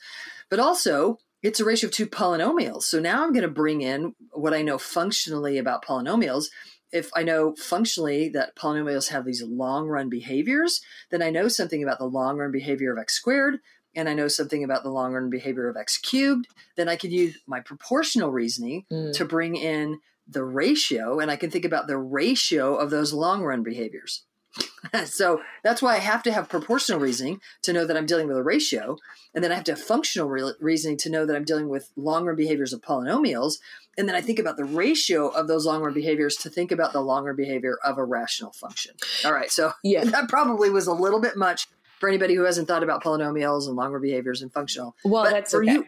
but 0.48 0.60
also 0.60 1.18
it's 1.42 1.60
a 1.60 1.64
ratio 1.64 1.88
of 1.88 1.94
two 1.94 2.06
polynomials. 2.06 2.82
So 2.82 3.00
now 3.00 3.24
I'm 3.24 3.32
going 3.32 3.42
to 3.42 3.48
bring 3.48 3.80
in 3.80 4.14
what 4.32 4.54
I 4.54 4.62
know 4.62 4.78
functionally 4.78 5.58
about 5.58 5.84
polynomials. 5.84 6.46
If 6.92 7.10
I 7.14 7.22
know 7.22 7.54
functionally 7.56 8.28
that 8.30 8.56
polynomials 8.56 9.08
have 9.10 9.24
these 9.24 9.42
long 9.42 9.86
run 9.86 10.08
behaviors, 10.08 10.80
then 11.10 11.22
I 11.22 11.30
know 11.30 11.48
something 11.48 11.82
about 11.82 11.98
the 11.98 12.06
long 12.06 12.38
run 12.38 12.50
behavior 12.50 12.92
of 12.92 12.98
x 12.98 13.14
squared, 13.14 13.60
and 13.94 14.08
I 14.08 14.14
know 14.14 14.28
something 14.28 14.64
about 14.64 14.82
the 14.82 14.90
long 14.90 15.12
run 15.12 15.30
behavior 15.30 15.68
of 15.68 15.76
x 15.76 15.98
cubed. 15.98 16.48
Then 16.76 16.88
I 16.88 16.96
can 16.96 17.10
use 17.10 17.38
my 17.46 17.60
proportional 17.60 18.30
reasoning 18.30 18.84
mm. 18.90 19.12
to 19.14 19.24
bring 19.24 19.56
in 19.56 20.00
the 20.30 20.44
ratio 20.44 21.18
and 21.18 21.30
I 21.30 21.36
can 21.36 21.50
think 21.50 21.64
about 21.64 21.88
the 21.88 21.98
ratio 21.98 22.76
of 22.76 22.90
those 22.90 23.12
long 23.12 23.42
run 23.42 23.62
behaviors. 23.62 24.24
so 25.04 25.40
that's 25.62 25.82
why 25.82 25.94
I 25.94 25.98
have 25.98 26.22
to 26.24 26.32
have 26.32 26.48
proportional 26.48 27.00
reasoning 27.00 27.40
to 27.62 27.72
know 27.72 27.86
that 27.86 27.96
I'm 27.96 28.06
dealing 28.06 28.28
with 28.28 28.36
a 28.36 28.42
ratio. 28.42 28.96
And 29.34 29.44
then 29.44 29.52
I 29.52 29.54
have 29.56 29.64
to 29.64 29.72
have 29.72 29.80
functional 29.80 30.28
re- 30.28 30.52
reasoning 30.60 30.96
to 30.98 31.10
know 31.10 31.26
that 31.26 31.36
I'm 31.36 31.44
dealing 31.44 31.68
with 31.68 31.90
long 31.96 32.24
run 32.24 32.36
behaviors 32.36 32.72
of 32.72 32.80
polynomials. 32.80 33.58
And 33.96 34.08
then 34.08 34.16
I 34.16 34.20
think 34.20 34.38
about 34.38 34.56
the 34.56 34.64
ratio 34.64 35.28
of 35.28 35.46
those 35.48 35.66
long 35.66 35.82
run 35.82 35.94
behaviors 35.94 36.36
to 36.36 36.50
think 36.50 36.72
about 36.72 36.92
the 36.92 37.00
long 37.00 37.24
run 37.24 37.36
behavior 37.36 37.78
of 37.84 37.98
a 37.98 38.04
rational 38.04 38.52
function. 38.52 38.94
All 39.24 39.32
right. 39.32 39.50
So 39.50 39.72
yeah. 39.82 40.04
that 40.04 40.28
probably 40.28 40.70
was 40.70 40.86
a 40.86 40.92
little 40.92 41.20
bit 41.20 41.36
much 41.36 41.68
for 41.98 42.08
anybody 42.08 42.34
who 42.34 42.44
hasn't 42.44 42.66
thought 42.66 42.82
about 42.82 43.04
polynomials 43.04 43.66
and 43.66 43.76
long 43.76 43.92
run 43.92 44.02
behaviors 44.02 44.42
and 44.42 44.52
functional. 44.52 44.96
Well, 45.04 45.24
but 45.24 45.30
that's 45.30 45.50
for 45.50 45.62
okay. 45.62 45.72
you 45.72 45.86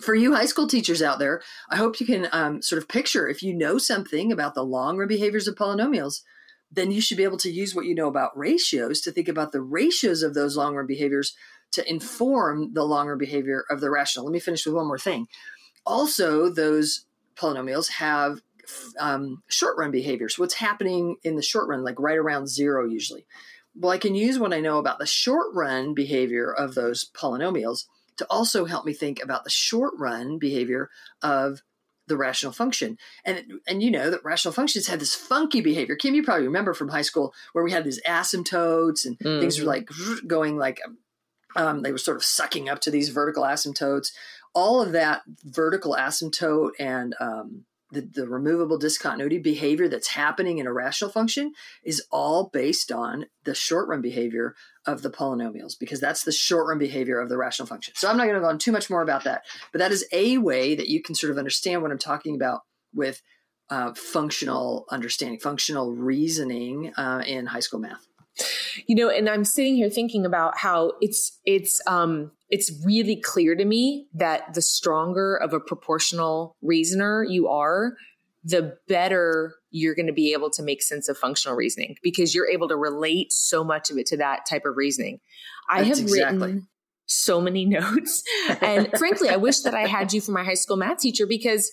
for 0.00 0.14
you 0.14 0.34
high 0.34 0.46
school 0.46 0.66
teachers 0.66 1.02
out 1.02 1.18
there, 1.18 1.42
I 1.68 1.76
hope 1.76 2.00
you 2.00 2.06
can 2.06 2.28
um, 2.32 2.62
sort 2.62 2.80
of 2.80 2.88
picture 2.88 3.28
if 3.28 3.42
you 3.42 3.54
know 3.54 3.78
something 3.78 4.32
about 4.32 4.54
the 4.54 4.64
long 4.64 4.96
run 4.96 5.08
behaviors 5.08 5.46
of 5.46 5.56
polynomials, 5.56 6.22
then 6.70 6.90
you 6.90 7.00
should 7.00 7.16
be 7.16 7.24
able 7.24 7.38
to 7.38 7.50
use 7.50 7.74
what 7.74 7.86
you 7.86 7.94
know 7.94 8.08
about 8.08 8.36
ratios 8.36 9.00
to 9.00 9.12
think 9.12 9.28
about 9.28 9.52
the 9.52 9.60
ratios 9.60 10.22
of 10.22 10.34
those 10.34 10.56
long 10.56 10.74
run 10.74 10.86
behaviors 10.86 11.34
to 11.72 11.88
inform 11.88 12.72
the 12.74 12.84
long 12.84 13.08
run 13.08 13.18
behavior 13.18 13.64
of 13.70 13.80
the 13.80 13.90
rational. 13.90 14.24
Let 14.24 14.32
me 14.32 14.40
finish 14.40 14.66
with 14.66 14.74
one 14.74 14.86
more 14.86 14.98
thing. 14.98 15.26
Also, 15.84 16.50
those 16.50 17.06
polynomials 17.36 17.88
have 17.90 18.40
um, 18.98 19.42
short 19.48 19.76
run 19.78 19.90
behaviors. 19.90 20.38
What's 20.38 20.54
happening 20.54 21.16
in 21.24 21.36
the 21.36 21.42
short 21.42 21.68
run, 21.68 21.82
like 21.82 21.98
right 21.98 22.18
around 22.18 22.48
zero 22.48 22.86
usually? 22.86 23.26
Well, 23.74 23.92
I 23.92 23.98
can 23.98 24.14
use 24.14 24.38
what 24.38 24.52
I 24.52 24.60
know 24.60 24.78
about 24.78 24.98
the 24.98 25.06
short 25.06 25.54
run 25.54 25.94
behavior 25.94 26.52
of 26.52 26.74
those 26.74 27.08
polynomials 27.10 27.84
to 28.16 28.26
also 28.28 28.64
help 28.64 28.84
me 28.84 28.92
think 28.92 29.22
about 29.22 29.44
the 29.44 29.50
short 29.50 29.94
run 29.96 30.38
behavior 30.38 30.90
of 31.22 31.62
the 32.10 32.16
rational 32.16 32.52
function. 32.52 32.98
And 33.24 33.60
and 33.66 33.82
you 33.82 33.90
know 33.90 34.10
that 34.10 34.24
rational 34.24 34.52
functions 34.52 34.88
have 34.88 34.98
this 34.98 35.14
funky 35.14 35.62
behavior. 35.62 35.96
Kim, 35.96 36.14
you 36.14 36.22
probably 36.22 36.44
remember 36.44 36.74
from 36.74 36.88
high 36.88 37.02
school 37.02 37.32
where 37.52 37.64
we 37.64 37.72
had 37.72 37.84
these 37.84 38.02
asymptotes 38.06 39.06
and 39.06 39.18
mm-hmm. 39.18 39.40
things 39.40 39.58
were 39.58 39.66
like 39.66 39.88
going 40.26 40.58
like 40.58 40.80
um, 41.56 41.82
they 41.82 41.92
were 41.92 41.98
sort 41.98 42.16
of 42.16 42.24
sucking 42.24 42.68
up 42.68 42.80
to 42.80 42.90
these 42.90 43.08
vertical 43.08 43.44
asymptotes. 43.44 44.12
All 44.54 44.82
of 44.82 44.92
that 44.92 45.22
vertical 45.44 45.96
asymptote 45.98 46.70
and 46.78 47.14
um, 47.20 47.64
the, 47.92 48.02
the 48.02 48.28
removable 48.28 48.78
discontinuity 48.78 49.38
behavior 49.38 49.88
that's 49.88 50.08
happening 50.08 50.58
in 50.58 50.66
a 50.66 50.72
rational 50.72 51.10
function 51.10 51.52
is 51.84 52.04
all 52.10 52.50
based 52.52 52.92
on 52.92 53.26
the 53.44 53.54
short 53.54 53.88
run 53.88 54.00
behavior 54.00 54.54
of 54.86 55.02
the 55.02 55.10
polynomials 55.10 55.78
because 55.78 56.00
that's 56.00 56.24
the 56.24 56.32
short 56.32 56.66
run 56.68 56.78
behavior 56.78 57.20
of 57.20 57.28
the 57.28 57.36
rational 57.36 57.66
function. 57.66 57.94
So 57.96 58.08
I'm 58.08 58.16
not 58.16 58.24
going 58.24 58.34
to 58.34 58.40
go 58.40 58.48
on 58.48 58.58
too 58.58 58.72
much 58.72 58.88
more 58.88 59.02
about 59.02 59.24
that, 59.24 59.44
but 59.72 59.78
that 59.78 59.92
is 59.92 60.06
a 60.12 60.38
way 60.38 60.74
that 60.74 60.88
you 60.88 61.02
can 61.02 61.14
sort 61.14 61.30
of 61.30 61.38
understand 61.38 61.82
what 61.82 61.90
I'm 61.90 61.98
talking 61.98 62.34
about 62.34 62.62
with 62.94 63.22
uh, 63.68 63.92
functional 63.94 64.86
understanding, 64.90 65.38
functional 65.38 65.92
reasoning 65.92 66.92
uh, 66.96 67.22
in 67.26 67.46
high 67.46 67.60
school 67.60 67.80
math. 67.80 68.06
You 68.86 68.96
know, 68.96 69.10
and 69.10 69.28
I'm 69.28 69.44
sitting 69.44 69.76
here 69.76 69.90
thinking 69.90 70.24
about 70.24 70.56
how 70.56 70.92
it's 71.00 71.38
it's 71.44 71.80
um 71.86 72.30
it's 72.48 72.72
really 72.84 73.20
clear 73.20 73.54
to 73.54 73.64
me 73.64 74.06
that 74.14 74.54
the 74.54 74.62
stronger 74.62 75.36
of 75.36 75.52
a 75.52 75.60
proportional 75.60 76.56
reasoner 76.62 77.22
you 77.22 77.48
are, 77.48 77.96
the 78.42 78.76
better 78.88 79.54
you're 79.70 79.94
going 79.94 80.06
to 80.06 80.12
be 80.12 80.32
able 80.32 80.50
to 80.50 80.62
make 80.62 80.82
sense 80.82 81.08
of 81.08 81.18
functional 81.18 81.56
reasoning 81.56 81.96
because 82.02 82.34
you're 82.34 82.48
able 82.48 82.68
to 82.68 82.76
relate 82.76 83.32
so 83.32 83.62
much 83.62 83.90
of 83.90 83.98
it 83.98 84.06
to 84.06 84.16
that 84.16 84.46
type 84.48 84.64
of 84.64 84.76
reasoning. 84.76 85.20
I 85.68 85.82
have 85.82 85.98
exactly. 85.98 86.38
written 86.38 86.68
so 87.06 87.40
many 87.40 87.64
notes. 87.66 88.22
And 88.60 88.88
frankly, 88.96 89.28
I 89.28 89.36
wish 89.36 89.60
that 89.60 89.74
I 89.74 89.86
had 89.86 90.12
you 90.12 90.20
for 90.20 90.32
my 90.32 90.44
high 90.44 90.54
school 90.54 90.76
math 90.76 90.98
teacher 90.98 91.26
because 91.26 91.70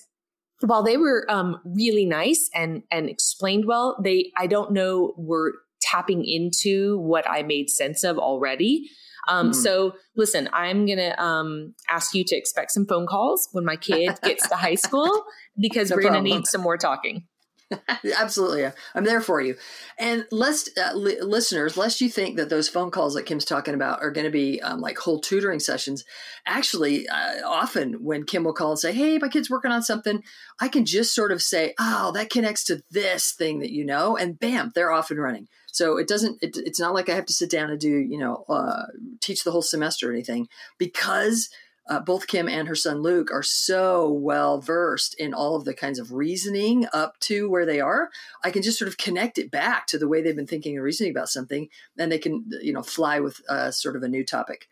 while 0.62 0.84
they 0.84 0.98
were 0.98 1.26
um, 1.30 1.60
really 1.64 2.06
nice 2.06 2.50
and 2.54 2.84
and 2.92 3.10
explained 3.10 3.66
well, 3.66 3.98
they 4.04 4.32
I 4.38 4.48
don't 4.48 4.72
know 4.72 5.14
were 5.18 5.54
tapping 5.82 6.26
into 6.26 6.98
what 7.00 7.30
I 7.30 7.44
made 7.44 7.70
sense 7.70 8.04
of 8.04 8.18
already. 8.18 8.90
Um, 9.28 9.52
mm 9.52 9.56
So 9.56 9.96
listen, 10.16 10.50
I'm 10.54 10.86
going 10.86 10.98
to 10.98 11.24
um, 11.24 11.74
ask 11.90 12.14
you 12.14 12.24
to 12.26 12.36
expect 12.36 12.72
some 12.72 12.86
phone 12.86 13.08
calls 13.08 13.50
when 13.52 13.66
my 13.66 13.76
kid 13.76 14.18
gets 14.24 14.48
to 14.50 14.56
high 14.56 14.76
school 14.76 15.26
because 15.60 15.90
no 15.90 15.96
we're 15.96 16.04
going 16.04 16.14
to 16.14 16.22
need 16.22 16.48
some 16.48 16.62
more 16.62 16.78
talking. 16.78 17.26
Absolutely. 18.18 18.66
I'm 18.96 19.04
there 19.04 19.20
for 19.22 19.42
you. 19.42 19.56
And 20.00 20.26
lest 20.32 20.70
uh, 20.78 20.94
li- 20.94 21.22
listeners, 21.22 21.76
lest 21.76 22.00
you 22.00 22.10
think 22.10 22.38
that 22.38 22.50
those 22.50 22.70
phone 22.70 22.92
calls 22.92 23.14
that 23.16 23.26
Kim's 23.26 23.46
talking 23.46 23.74
about 23.74 24.02
are 24.02 24.12
going 24.12 24.26
to 24.26 24.32
be 24.32 24.62
um, 24.62 24.80
like 24.80 24.98
whole 24.98 25.20
tutoring 25.20 25.60
sessions. 25.60 26.06
Actually, 26.46 27.08
uh, 27.10 27.46
often 27.46 28.04
when 28.04 28.24
Kim 28.24 28.44
will 28.44 28.54
call 28.54 28.72
and 28.72 28.80
say, 28.80 28.94
Hey, 28.94 29.18
my 29.18 29.28
kid's 29.28 29.50
working 29.50 29.72
on 29.72 29.84
something, 29.84 30.24
I 30.62 30.70
can 30.70 30.86
just 30.86 31.14
sort 31.14 31.32
of 31.32 31.42
say, 31.42 31.74
Oh, 31.80 32.12
that 32.14 32.30
connects 32.30 32.64
to 32.66 32.82
this 32.90 33.32
thing 33.34 33.60
that 33.60 33.72
you 33.72 33.86
know. 33.86 34.16
And 34.16 34.40
bam, 34.40 34.72
they're 34.74 34.92
off 34.92 35.12
and 35.12 35.22
running. 35.22 35.48
So 35.70 35.98
it 35.98 36.08
doesn't, 36.08 36.42
it, 36.42 36.58
it's 36.58 36.80
not 36.80 36.94
like 36.94 37.10
I 37.10 37.16
have 37.16 37.26
to 37.26 37.34
sit 37.34 37.52
down 37.52 37.70
and 37.70 37.80
do, 37.80 37.90
you 37.90 38.18
know, 38.18 38.46
uh, 38.50 38.84
teach 39.22 39.44
the 39.44 39.52
whole 39.52 39.62
semester 39.62 40.10
or 40.10 40.14
anything 40.14 40.48
because 40.80 41.50
uh, 41.90 42.00
both 42.00 42.28
Kim 42.28 42.50
and 42.50 42.68
her 42.68 42.76
son 42.76 43.02
Luke 43.02 43.32
are 43.32 43.44
so 43.44 44.10
well 44.10 44.60
versed 44.60 45.16
in 45.16 45.34
all 45.34 45.56
of 45.56 45.66
the 45.66 45.74
kinds 45.74 46.00
of 46.00 46.14
reasoning 46.14 46.86
up 46.94 47.20
to 47.22 47.50
where 47.50 47.66
they 47.66 47.80
are. 47.80 48.10
I 48.44 48.52
can 48.52 48.62
just 48.62 48.78
sort 48.78 48.90
of 48.90 48.98
connect 48.98 49.38
it 49.38 49.52
back 49.52 49.88
to 49.88 49.98
the 49.98 50.08
way 50.08 50.22
they've 50.22 50.36
been 50.36 50.48
thinking 50.48 50.76
and 50.76 50.84
reasoning 50.84 51.12
about 51.12 51.30
something, 51.30 51.70
and 51.98 52.12
they 52.12 52.20
can, 52.20 52.46
you 52.62 52.74
know, 52.74 52.84
fly 52.84 53.20
with 53.20 53.42
uh, 53.50 53.72
sort 53.72 53.96
of 53.96 54.04
a 54.04 54.08
new 54.08 54.24
topic. 54.24 54.68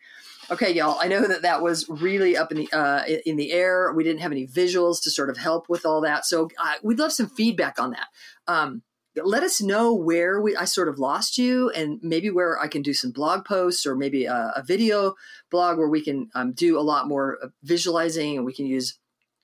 Okay, 0.50 0.72
y'all. 0.72 0.98
I 1.00 1.08
know 1.08 1.26
that 1.26 1.42
that 1.42 1.62
was 1.62 1.88
really 1.88 2.36
up 2.36 2.52
in 2.52 2.58
the 2.58 2.72
uh, 2.72 3.04
in 3.24 3.36
the 3.36 3.52
air. 3.52 3.92
We 3.92 4.04
didn't 4.04 4.20
have 4.20 4.32
any 4.32 4.46
visuals 4.46 5.02
to 5.02 5.10
sort 5.10 5.30
of 5.30 5.36
help 5.36 5.68
with 5.68 5.84
all 5.84 6.00
that, 6.02 6.24
so 6.24 6.48
uh, 6.58 6.74
we'd 6.82 6.98
love 6.98 7.12
some 7.12 7.28
feedback 7.28 7.80
on 7.80 7.90
that. 7.90 8.06
Um, 8.46 8.82
let 9.24 9.42
us 9.42 9.60
know 9.60 9.94
where 9.94 10.40
we, 10.40 10.56
I 10.56 10.64
sort 10.64 10.88
of 10.88 10.98
lost 10.98 11.38
you 11.38 11.70
and 11.70 11.98
maybe 12.02 12.30
where 12.30 12.58
I 12.58 12.68
can 12.68 12.82
do 12.82 12.92
some 12.92 13.10
blog 13.10 13.44
posts 13.44 13.86
or 13.86 13.96
maybe 13.96 14.26
a, 14.26 14.52
a 14.56 14.62
video 14.62 15.14
blog 15.50 15.78
where 15.78 15.88
we 15.88 16.02
can 16.02 16.28
um, 16.34 16.52
do 16.52 16.78
a 16.78 16.82
lot 16.82 17.08
more 17.08 17.38
visualizing 17.62 18.36
and 18.36 18.44
we 18.44 18.52
can 18.52 18.66
use 18.66 18.98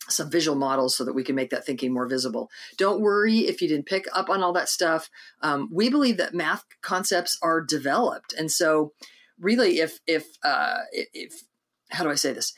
some 0.08 0.30
visual 0.30 0.56
models 0.56 0.96
so 0.96 1.04
that 1.04 1.14
we 1.14 1.22
can 1.22 1.35
make 1.35 1.50
that 1.50 1.64
thinking 1.64 1.92
more 1.92 2.08
visible. 2.08 2.50
Don't 2.76 3.00
worry 3.00 3.40
if 3.40 3.62
you 3.62 3.68
didn't 3.68 3.87
pick 3.87 4.06
up 4.12 4.28
on 4.28 4.42
all 4.42 4.52
that 4.52 4.68
stuff. 4.68 5.08
Um, 5.40 5.68
we 5.72 5.88
believe 5.88 6.16
that 6.16 6.35
math 6.35 6.64
concepts 6.82 7.38
are 7.42 7.61
developed. 7.61 8.35
And 8.37 8.50
so 8.50 8.92
really 9.38 9.78
if, 9.78 10.00
if, 10.06 10.26
uh, 10.44 10.80
if, 10.92 11.42
how 11.90 12.04
do 12.04 12.11
I 12.11 12.16
say 12.16 12.32
this? 12.32 12.52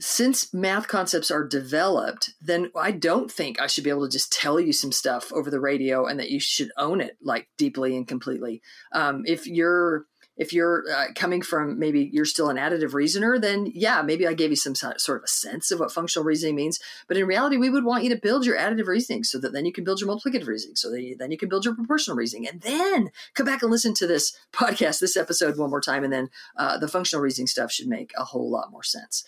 Since 0.00 0.52
math 0.52 0.88
concepts 0.88 1.30
are 1.30 1.46
developed, 1.46 2.34
then 2.40 2.70
I 2.76 2.90
don't 2.90 3.30
think 3.30 3.60
I 3.60 3.68
should 3.68 3.84
be 3.84 3.90
able 3.90 4.06
to 4.06 4.12
just 4.12 4.32
tell 4.32 4.58
you 4.58 4.72
some 4.72 4.92
stuff 4.92 5.32
over 5.32 5.50
the 5.50 5.60
radio 5.60 6.06
and 6.06 6.18
that 6.18 6.30
you 6.30 6.40
should 6.40 6.72
own 6.76 7.00
it 7.00 7.16
like 7.22 7.48
deeply 7.56 7.96
and 7.96 8.06
completely. 8.06 8.60
Um, 8.92 9.22
if 9.26 9.46
you're 9.46 10.06
if 10.36 10.52
you're 10.52 10.82
uh, 10.92 11.06
coming 11.14 11.42
from 11.42 11.78
maybe 11.78 12.10
you're 12.12 12.24
still 12.24 12.50
an 12.50 12.56
additive 12.56 12.92
reasoner, 12.92 13.38
then 13.38 13.70
yeah, 13.72 14.02
maybe 14.02 14.26
I 14.26 14.34
gave 14.34 14.50
you 14.50 14.56
some 14.56 14.74
sort 14.74 15.18
of 15.18 15.22
a 15.22 15.28
sense 15.28 15.70
of 15.70 15.78
what 15.78 15.92
functional 15.92 16.24
reasoning 16.24 16.56
means. 16.56 16.80
But 17.06 17.16
in 17.16 17.26
reality, 17.26 17.56
we 17.56 17.70
would 17.70 17.84
want 17.84 18.02
you 18.02 18.10
to 18.10 18.20
build 18.20 18.44
your 18.44 18.58
additive 18.58 18.88
reasoning 18.88 19.22
so 19.22 19.38
that 19.38 19.52
then 19.52 19.64
you 19.64 19.72
can 19.72 19.84
build 19.84 20.00
your 20.00 20.10
multiplicative 20.10 20.48
reasoning, 20.48 20.74
so 20.74 20.90
that 20.90 21.02
you, 21.02 21.16
then 21.16 21.30
you 21.30 21.38
can 21.38 21.48
build 21.48 21.64
your 21.64 21.76
proportional 21.76 22.16
reasoning, 22.16 22.48
and 22.48 22.62
then 22.62 23.10
come 23.34 23.46
back 23.46 23.62
and 23.62 23.70
listen 23.70 23.94
to 23.94 24.08
this 24.08 24.36
podcast, 24.52 24.98
this 24.98 25.16
episode 25.16 25.56
one 25.56 25.70
more 25.70 25.80
time, 25.80 26.02
and 26.02 26.12
then 26.12 26.30
uh, 26.56 26.78
the 26.78 26.88
functional 26.88 27.22
reasoning 27.22 27.46
stuff 27.46 27.70
should 27.70 27.86
make 27.86 28.10
a 28.18 28.24
whole 28.24 28.50
lot 28.50 28.72
more 28.72 28.82
sense 28.82 29.24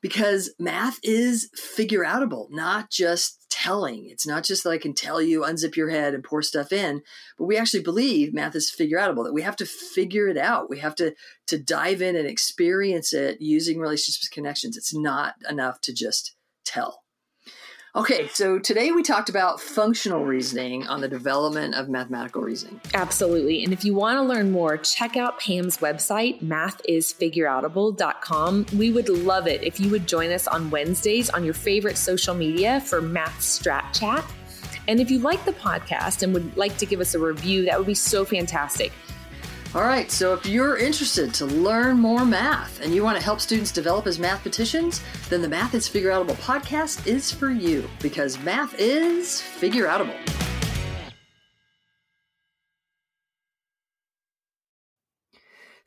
because 0.00 0.54
math 0.58 0.98
is 1.02 1.50
figure 1.54 2.04
outable, 2.04 2.48
not 2.50 2.90
just 2.90 3.46
telling. 3.50 4.08
It's 4.08 4.26
not 4.26 4.44
just 4.44 4.64
that 4.64 4.70
I 4.70 4.78
can 4.78 4.94
tell 4.94 5.20
you, 5.20 5.42
unzip 5.42 5.76
your 5.76 5.90
head 5.90 6.14
and 6.14 6.24
pour 6.24 6.42
stuff 6.42 6.72
in, 6.72 7.02
but 7.38 7.44
we 7.44 7.56
actually 7.56 7.82
believe 7.82 8.32
math 8.32 8.56
is 8.56 8.70
figure 8.70 8.98
outable, 8.98 9.24
that 9.24 9.34
we 9.34 9.42
have 9.42 9.56
to 9.56 9.66
figure 9.66 10.28
it 10.28 10.38
out. 10.38 10.70
We 10.70 10.78
have 10.78 10.94
to, 10.96 11.14
to 11.48 11.58
dive 11.58 12.02
in 12.02 12.16
and 12.16 12.26
experience 12.26 13.12
it 13.12 13.40
using 13.40 13.78
relationships 13.78 14.28
connections. 14.28 14.76
It's 14.76 14.94
not 14.94 15.34
enough 15.48 15.80
to 15.82 15.92
just 15.92 16.34
tell. 16.64 17.01
Okay, 17.94 18.26
so 18.28 18.58
today 18.58 18.90
we 18.90 19.02
talked 19.02 19.28
about 19.28 19.60
functional 19.60 20.24
reasoning 20.24 20.86
on 20.86 21.02
the 21.02 21.08
development 21.08 21.74
of 21.74 21.90
mathematical 21.90 22.40
reasoning. 22.40 22.80
Absolutely. 22.94 23.64
And 23.64 23.70
if 23.70 23.84
you 23.84 23.92
want 23.92 24.16
to 24.16 24.22
learn 24.22 24.50
more, 24.50 24.78
check 24.78 25.18
out 25.18 25.38
Pam's 25.38 25.76
website, 25.76 26.42
mathisfigureoutable.com. 26.42 28.66
We 28.78 28.92
would 28.92 29.10
love 29.10 29.46
it 29.46 29.62
if 29.62 29.78
you 29.78 29.90
would 29.90 30.08
join 30.08 30.32
us 30.32 30.46
on 30.46 30.70
Wednesdays 30.70 31.28
on 31.28 31.44
your 31.44 31.52
favorite 31.52 31.98
social 31.98 32.34
media 32.34 32.80
for 32.80 33.02
Math 33.02 33.40
Strat 33.40 33.92
Chat. 33.92 34.24
And 34.88 34.98
if 34.98 35.10
you 35.10 35.18
like 35.18 35.44
the 35.44 35.52
podcast 35.52 36.22
and 36.22 36.32
would 36.32 36.56
like 36.56 36.78
to 36.78 36.86
give 36.86 37.00
us 37.00 37.14
a 37.14 37.18
review, 37.18 37.66
that 37.66 37.76
would 37.76 37.86
be 37.86 37.92
so 37.92 38.24
fantastic. 38.24 38.90
All 39.74 39.84
right, 39.84 40.10
so 40.10 40.34
if 40.34 40.44
you're 40.44 40.76
interested 40.76 41.32
to 41.32 41.46
learn 41.46 41.98
more 41.98 42.26
math 42.26 42.82
and 42.82 42.94
you 42.94 43.02
want 43.02 43.16
to 43.16 43.24
help 43.24 43.40
students 43.40 43.72
develop 43.72 44.06
as 44.06 44.18
mathematicians, 44.18 45.02
then 45.30 45.40
the 45.40 45.48
Math 45.48 45.72
is 45.72 45.88
Figure 45.88 46.10
Outable 46.10 46.36
podcast 46.42 47.06
is 47.06 47.32
for 47.32 47.48
you 47.48 47.88
because 48.02 48.38
math 48.40 48.74
is 48.78 49.40
figure 49.40 49.86
outable. 49.86 50.14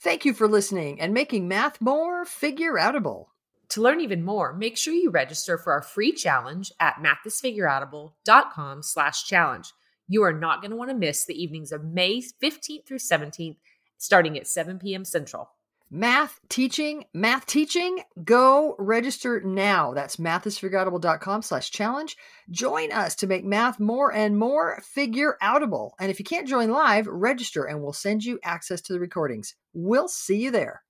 Thank 0.02 0.26
you 0.26 0.34
for 0.34 0.48
listening 0.48 1.00
and 1.00 1.14
making 1.14 1.48
math 1.48 1.80
more 1.80 2.26
figure 2.26 2.74
outable. 2.74 3.28
To 3.70 3.84
learn 3.84 4.02
even 4.02 4.24
more, 4.24 4.52
make 4.52 4.78
sure 4.78 4.96
you 4.96 5.12
register 5.12 5.60
for 5.60 5.74
our 5.74 5.84
free 5.84 6.12
challenge 6.12 6.72
at 6.80 6.96
mathisfigureoutable.com 7.04 8.82
slash 8.82 9.26
challenge. 9.26 9.74
You 10.08 10.24
are 10.24 10.34
not 10.34 10.62
going 10.62 10.72
to 10.72 10.78
want 10.78 10.90
to 10.90 10.96
miss 10.96 11.26
the 11.26 11.40
evenings 11.40 11.72
of 11.72 11.84
May 11.84 12.22
15th 12.22 12.88
through 12.88 12.98
17th 12.98 13.58
starting 13.98 14.38
at 14.38 14.48
7 14.48 14.80
p.m. 14.80 15.06
Central. 15.06 15.50
Math 15.92 16.40
teaching, 16.50 17.06
math 17.14 17.46
teaching, 17.46 18.02
go 18.24 18.76
register 18.80 19.40
now. 19.42 19.94
That's 19.94 20.16
mathisfigureoutable.com 20.16 21.44
slash 21.44 21.70
challenge. 21.70 22.18
Join 22.50 22.92
us 22.92 23.16
to 23.18 23.28
make 23.28 23.46
math 23.46 23.80
more 23.80 24.12
and 24.12 24.38
more 24.38 24.82
figure 24.84 25.38
outable. 25.44 25.92
And 26.00 26.10
if 26.10 26.18
you 26.18 26.26
can't 26.26 26.48
join 26.48 26.72
live, 26.72 27.06
register 27.06 27.66
and 27.66 27.84
we'll 27.84 27.94
send 27.94 28.24
you 28.24 28.40
access 28.44 28.82
to 28.82 28.94
the 28.94 29.00
recordings. 29.00 29.54
We'll 29.74 30.08
see 30.08 30.38
you 30.38 30.50
there. 30.50 30.82